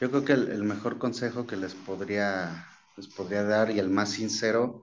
[0.00, 2.66] Yo creo que el, el mejor consejo que les podría,
[2.96, 4.82] les podría dar y el más sincero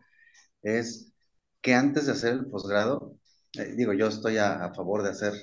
[0.62, 1.14] es
[1.62, 3.16] que antes de hacer el posgrado,
[3.76, 5.34] digo, yo estoy a, a favor de hacer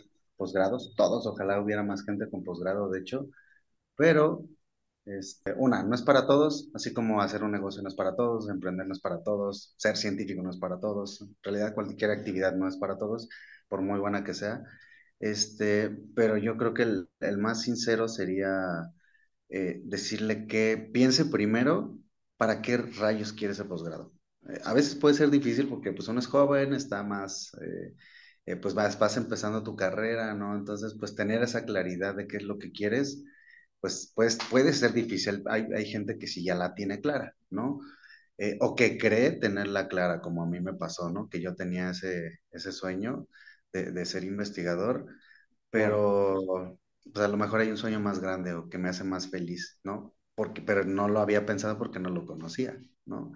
[0.42, 3.28] posgrados, todos, ojalá hubiera más gente con posgrado, de hecho,
[3.96, 4.44] pero
[5.06, 8.48] este, una, no es para todos, así como hacer un negocio no es para todos,
[8.50, 12.54] emprender no es para todos, ser científico no es para todos, en realidad cualquier actividad
[12.56, 13.28] no es para todos,
[13.68, 14.64] por muy buena que sea.
[15.20, 18.92] Este, pero yo creo que el, el más sincero sería
[19.48, 21.98] eh, decirle que piense primero
[22.36, 24.12] para qué rayos quiere ese posgrado.
[24.48, 27.94] Eh, a veces puede ser difícil porque pues uno es joven, está más, eh,
[28.46, 30.56] eh, pues vas, vas empezando tu carrera, ¿no?
[30.56, 33.24] Entonces, pues tener esa claridad de qué es lo que quieres
[33.80, 35.42] pues, pues puede ser difícil.
[35.46, 37.80] Hay, hay gente que sí ya la tiene clara, ¿no?
[38.38, 41.28] Eh, o que cree tenerla clara, como a mí me pasó, ¿no?
[41.28, 43.28] Que yo tenía ese, ese sueño
[43.72, 45.06] de, de ser investigador,
[45.70, 46.78] pero
[47.12, 49.78] pues a lo mejor hay un sueño más grande o que me hace más feliz,
[49.84, 50.14] ¿no?
[50.34, 53.32] Porque, pero no lo había pensado porque no lo conocía, ¿no?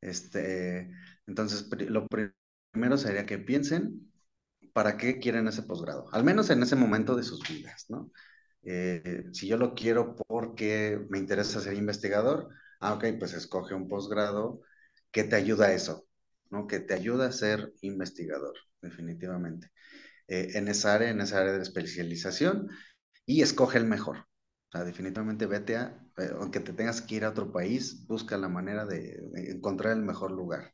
[0.00, 0.90] Este,
[1.26, 2.32] entonces, lo pri-
[2.72, 4.11] primero sería que piensen
[4.72, 8.10] para qué quieren ese posgrado, al menos en ese momento de sus vidas, ¿no?
[8.64, 12.48] Eh, si yo lo quiero porque me interesa ser investigador,
[12.80, 14.62] ah, ok, pues escoge un posgrado
[15.10, 16.06] que te ayuda a eso,
[16.50, 16.66] ¿no?
[16.66, 19.70] Que te ayuda a ser investigador, definitivamente.
[20.28, 22.68] Eh, en esa área, en esa área de especialización
[23.26, 24.18] y escoge el mejor.
[24.18, 28.38] O sea, definitivamente vete a, eh, aunque te tengas que ir a otro país, busca
[28.38, 30.72] la manera de, de encontrar el mejor lugar.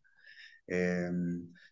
[0.68, 1.10] Eh,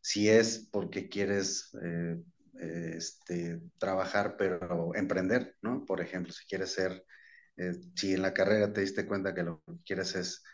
[0.01, 2.17] si es porque quieres eh,
[2.61, 5.85] eh, este, trabajar, pero emprender, ¿no?
[5.85, 7.05] Por ejemplo, si quieres ser,
[7.57, 10.45] eh, si en la carrera te diste cuenta que lo que quieres es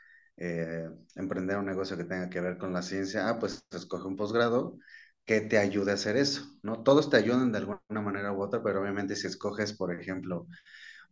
[1.14, 4.78] emprender un negocio que tenga que ver con la ciencia, ah, pues escoge un posgrado
[5.24, 6.82] que te ayude a hacer eso, ¿no?
[6.82, 10.48] Todos te ayudan de alguna manera u otra, pero obviamente si escoges, por ejemplo,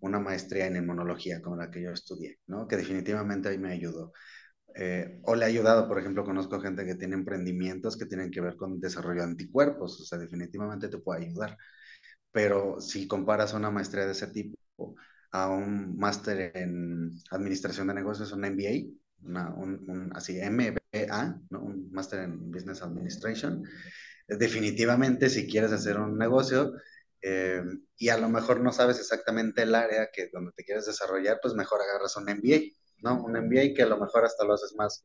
[0.00, 2.66] una maestría en inmunología como la que yo estudié, ¿no?
[2.66, 4.12] Que definitivamente ahí me ayudó
[4.74, 8.40] eh, o le ha ayudado, por ejemplo, conozco gente que tiene emprendimientos que tienen que
[8.40, 11.56] ver con desarrollo de anticuerpos, o sea, definitivamente te puede ayudar.
[12.32, 14.56] Pero si comparas una maestría de ese tipo
[15.32, 18.92] a un máster en administración de negocios, un MBA,
[19.22, 21.60] una, un, un, así MBA, ¿no?
[21.60, 23.62] un máster en Business Administration,
[24.28, 26.72] definitivamente si quieres hacer un negocio
[27.22, 27.62] eh,
[27.96, 31.54] y a lo mejor no sabes exactamente el área que donde te quieres desarrollar, pues
[31.54, 32.60] mejor agarras un MBA,
[33.02, 33.22] ¿no?
[33.24, 35.04] Un MBA que a lo mejor hasta lo haces más,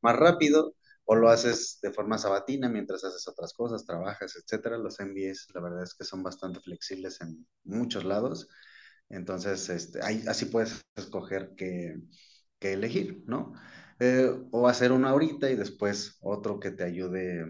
[0.00, 0.74] más rápido
[1.04, 4.78] o lo haces de forma sabatina mientras haces otras cosas, trabajas, etcétera.
[4.78, 8.48] Los MBAs, la verdad es que son bastante flexibles en muchos lados.
[9.08, 11.96] Entonces, este, ahí, así puedes escoger qué,
[12.58, 13.52] qué elegir, ¿no?
[14.00, 17.44] Eh, o hacer uno ahorita y después otro que te ayude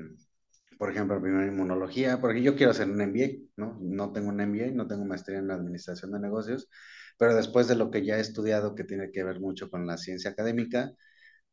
[0.78, 3.78] por ejemplo, primero inmunología, porque yo quiero hacer un MBA, ¿no?
[3.80, 6.68] No tengo un MBA, no tengo maestría en administración de negocios,
[7.22, 9.96] pero después de lo que ya he estudiado, que tiene que ver mucho con la
[9.96, 10.90] ciencia académica,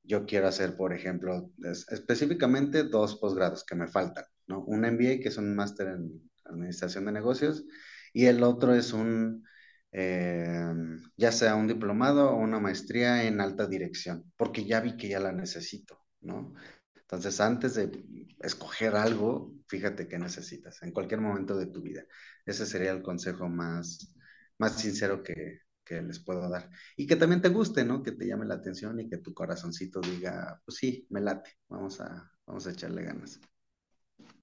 [0.01, 4.63] yo quiero hacer, por ejemplo, es, específicamente dos posgrados que me faltan, ¿no?
[4.65, 7.65] Un MBA, que es un máster en administración de negocios,
[8.13, 9.43] y el otro es un,
[9.91, 10.73] eh,
[11.15, 15.19] ya sea un diplomado o una maestría en alta dirección, porque ya vi que ya
[15.19, 16.55] la necesito, ¿no?
[16.95, 17.91] Entonces, antes de
[18.39, 22.05] escoger algo, fíjate qué necesitas en cualquier momento de tu vida.
[22.43, 24.15] Ese sería el consejo más,
[24.59, 26.69] más sincero que, que les puedo dar.
[26.97, 28.03] Y que también te guste, ¿no?
[28.03, 32.01] Que te llame la atención y que tu corazoncito diga, pues sí, me late, vamos
[32.01, 33.39] a, vamos a echarle ganas.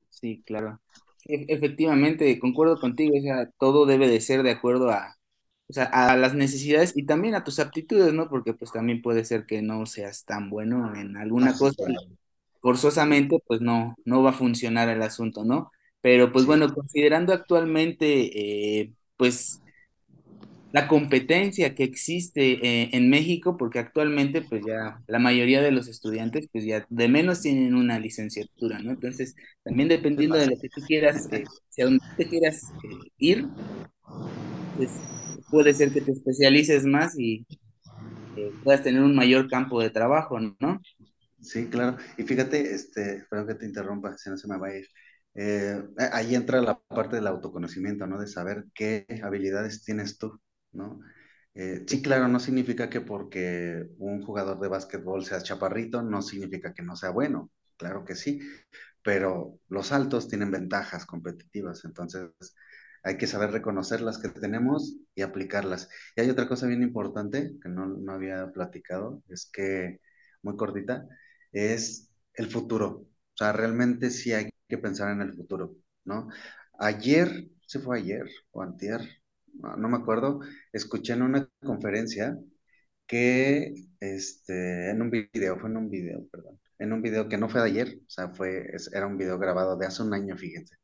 [0.08, 0.80] Sí, claro.
[1.24, 5.16] E- efectivamente, concuerdo contigo, o sea, todo debe de ser de acuerdo a,
[5.68, 8.28] o sea, a las necesidades y también a tus aptitudes, ¿no?
[8.28, 12.16] Porque pues también puede ser que no seas tan bueno en alguna cosa claro.
[12.62, 15.72] forzosamente pues no, no va a funcionar el asunto, ¿no?
[16.02, 19.62] Pero pues Sí, bueno, considerando actualmente eh, pues
[20.72, 25.88] la competencia que existe eh, en México, porque actualmente pues ya la mayoría de los
[25.88, 28.90] estudiantes pues ya de menos tienen una licenciatura, ¿no?
[28.90, 33.46] Entonces también dependiendo de lo que tú quieras, eh, hacia donde te quieras eh, ir,
[34.76, 34.90] pues
[35.50, 37.46] puede ser que te especialices más y
[38.36, 40.80] eh, puedas tener un mayor campo de trabajo, ¿no?
[41.40, 41.96] Sí, claro.
[42.18, 44.86] Y fíjate, este, perdón que te interrumpa, si no se me va a ir.
[46.12, 48.18] Ahí entra la parte del autoconocimiento, ¿no?
[48.18, 50.40] De saber qué habilidades tienes tú,
[50.76, 51.00] ¿no?
[51.54, 56.74] Eh, sí, claro, no significa que porque un jugador de básquetbol sea chaparrito, no significa
[56.74, 58.40] que no sea bueno, claro que sí,
[59.02, 62.30] pero los altos tienen ventajas competitivas, entonces
[63.02, 65.88] hay que saber reconocer las que tenemos y aplicarlas.
[66.16, 70.00] Y hay otra cosa bien importante que no, no había platicado, es que,
[70.42, 71.06] muy cortita,
[71.52, 72.88] es el futuro.
[72.88, 76.28] O sea, realmente sí hay que pensar en el futuro, ¿no?
[76.78, 79.00] Ayer, ¿se fue ayer o antier?
[79.60, 80.40] No, me acuerdo,
[80.72, 82.38] escuché en una conferencia
[83.06, 87.48] que, este, en un video, fue en un video, perdón, en un video que no
[87.48, 90.76] fue de ayer, o sea, fue, era un video grabado de hace un año, fíjense,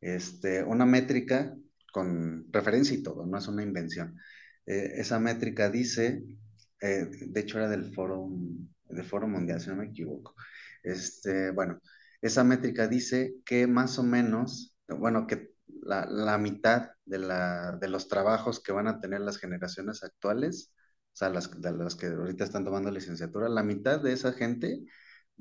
[0.00, 1.54] este, una métrica
[1.92, 4.16] con referencia y todo, no es una invención.
[4.66, 6.22] Eh, esa métrica dice,
[6.80, 8.28] eh, de hecho era del Foro,
[8.88, 10.34] del Foro Mundial, si no me equivoco,
[10.82, 11.80] este, bueno,
[12.22, 15.50] esa métrica dice que más o menos, bueno, que
[15.82, 20.72] la, mitad de, la, de los trabajos que van a tener las generaciones actuales,
[21.14, 24.84] o sea, las, de las que ahorita están tomando licenciatura, la mitad de esa gente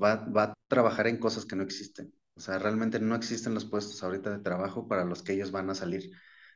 [0.01, 2.13] va, va a trabajar en cosas que no existen.
[2.35, 5.69] O sea, realmente no existen los puestos ahorita de trabajo para los que ellos van
[5.69, 6.11] a salir.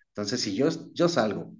[0.09, 1.53] Entonces, si yo, yo salgo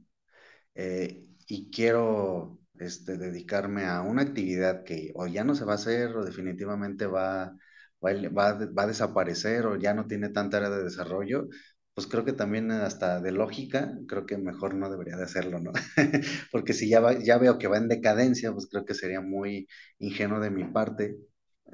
[0.76, 5.76] eh, y quiero este, dedicarme a una actividad que o ya no se va a
[5.76, 7.56] hacer o definitivamente va,
[8.04, 11.48] va, va, va a desaparecer o ya no tiene tanta área de desarrollo,
[11.94, 15.72] pues creo que también hasta de lógica, creo que mejor no debería de hacerlo, ¿no?
[16.52, 19.68] Porque si ya, ya veo que va en decadencia, pues creo que sería muy
[20.00, 21.18] ingenuo de mi parte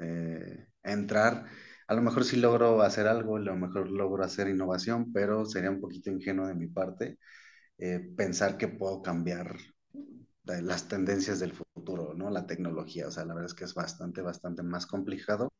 [0.00, 1.46] eh, entrar.
[1.86, 5.70] A lo mejor sí logro hacer algo, a lo mejor logro hacer innovación, pero sería
[5.70, 7.18] un poquito ingenuo de mi parte
[7.78, 9.56] eh, pensar que puedo cambiar
[10.44, 12.30] las tendencias del futuro, ¿no?
[12.30, 15.50] La tecnología, o sea, la verdad es que es bastante, bastante más complicado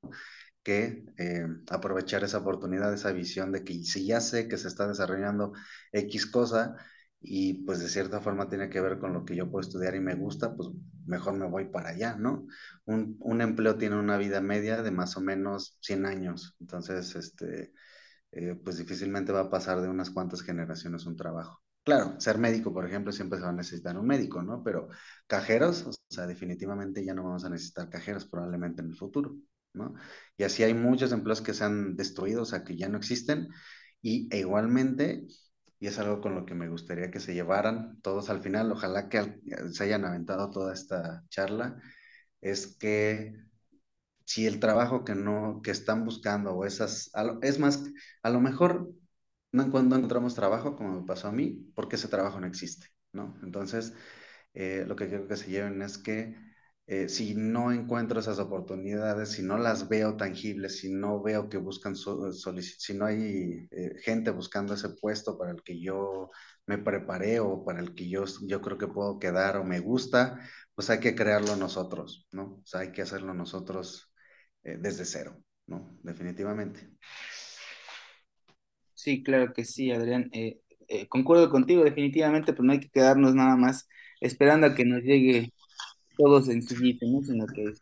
[0.72, 5.52] eh, aprovechar esa oportunidad, esa visión de que si ya sé que se está desarrollando
[5.92, 6.76] X cosa
[7.20, 10.00] y pues de cierta forma tiene que ver con lo que yo puedo estudiar y
[10.00, 10.68] me gusta, pues
[11.06, 12.46] mejor me voy para allá, ¿no?
[12.84, 17.72] Un, un empleo tiene una vida media de más o menos 100 años, entonces, este,
[18.32, 21.62] eh, pues difícilmente va a pasar de unas cuantas generaciones un trabajo.
[21.84, 24.62] Claro, ser médico, por ejemplo, siempre se va a necesitar un médico, ¿no?
[24.62, 24.88] Pero
[25.26, 29.34] cajeros, o sea, definitivamente ya no vamos a necesitar cajeros probablemente en el futuro.
[30.36, 33.48] Y así hay muchos empleos que se han destruido, o sea, que ya no existen.
[34.02, 35.26] Y e igualmente,
[35.80, 39.08] y es algo con lo que me gustaría que se llevaran todos al final, ojalá
[39.08, 39.40] que
[39.72, 41.80] se hayan aventado toda esta charla,
[42.40, 43.34] es que
[44.24, 47.10] si el trabajo que no, que están buscando o esas,
[47.42, 47.84] es más,
[48.22, 48.92] a lo mejor
[49.52, 53.38] no cuando encontramos trabajo, como me pasó a mí, porque ese trabajo no existe, ¿no?
[53.42, 53.94] Entonces,
[54.54, 56.36] eh, lo que quiero que se lleven es que
[56.90, 61.58] eh, si no encuentro esas oportunidades, si no las veo tangibles, si no veo que
[61.58, 66.30] buscan, si no hay eh, gente buscando ese puesto para el que yo
[66.66, 70.40] me preparé o para el que yo, yo creo que puedo quedar o me gusta,
[70.74, 72.44] pues hay que crearlo nosotros, ¿no?
[72.62, 74.10] O sea, hay que hacerlo nosotros
[74.64, 75.36] eh, desde cero,
[75.66, 75.98] ¿no?
[76.02, 76.88] Definitivamente.
[78.94, 80.30] Sí, claro que sí, Adrián.
[81.10, 83.86] concuerdo contigo, definitivamente, pero no hay que quedarnos nada más
[84.20, 85.52] esperando a que nos llegue
[86.18, 87.22] todo sencillito, ¿no?
[87.22, 87.72] Sino que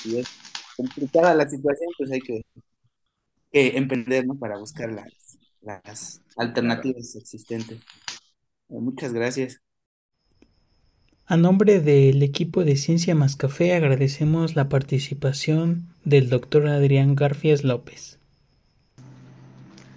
[0.00, 0.28] si es
[0.76, 2.42] complicada la situación, pues hay que,
[3.52, 4.38] emprender, ¿no?
[4.38, 7.78] Para buscar las, las alternativas existentes.
[8.68, 9.60] Eh, muchas gracias.
[11.26, 17.64] A nombre del equipo de Ciencia Más Café agradecemos la participación del doctor Adrián Garfias
[17.64, 18.18] López.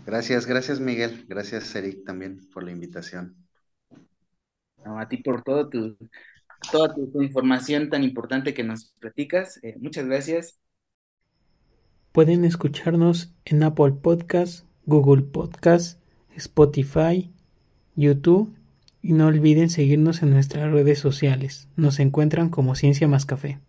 [0.06, 3.36] Gracias, gracias Miguel, gracias Eric también por la invitación.
[4.86, 5.98] a ti por todo tu
[6.72, 9.60] toda tu, información tan importante que nos platicas.
[9.64, 10.60] Eh, muchas gracias.
[12.12, 16.00] Pueden escucharnos en Apple Podcast, Google Podcast,
[16.36, 17.32] Spotify,
[17.96, 18.54] YouTube
[19.02, 21.68] y no olviden seguirnos en nuestras redes sociales.
[21.76, 23.60] Nos encuentran como Ciencia Más Café.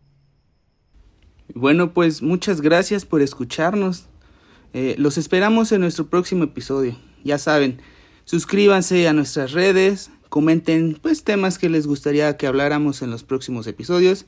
[1.54, 4.08] Bueno, pues muchas gracias por escucharnos.
[4.74, 6.96] Eh, los esperamos en nuestro próximo episodio.
[7.24, 7.80] Ya saben,
[8.24, 13.66] suscríbanse a nuestras redes, comenten pues temas que les gustaría que habláramos en los próximos
[13.66, 14.26] episodios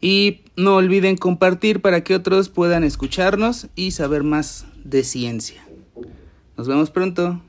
[0.00, 5.62] y no olviden compartir para que otros puedan escucharnos y saber más de ciencia.
[6.56, 7.38] Nos vemos pronto.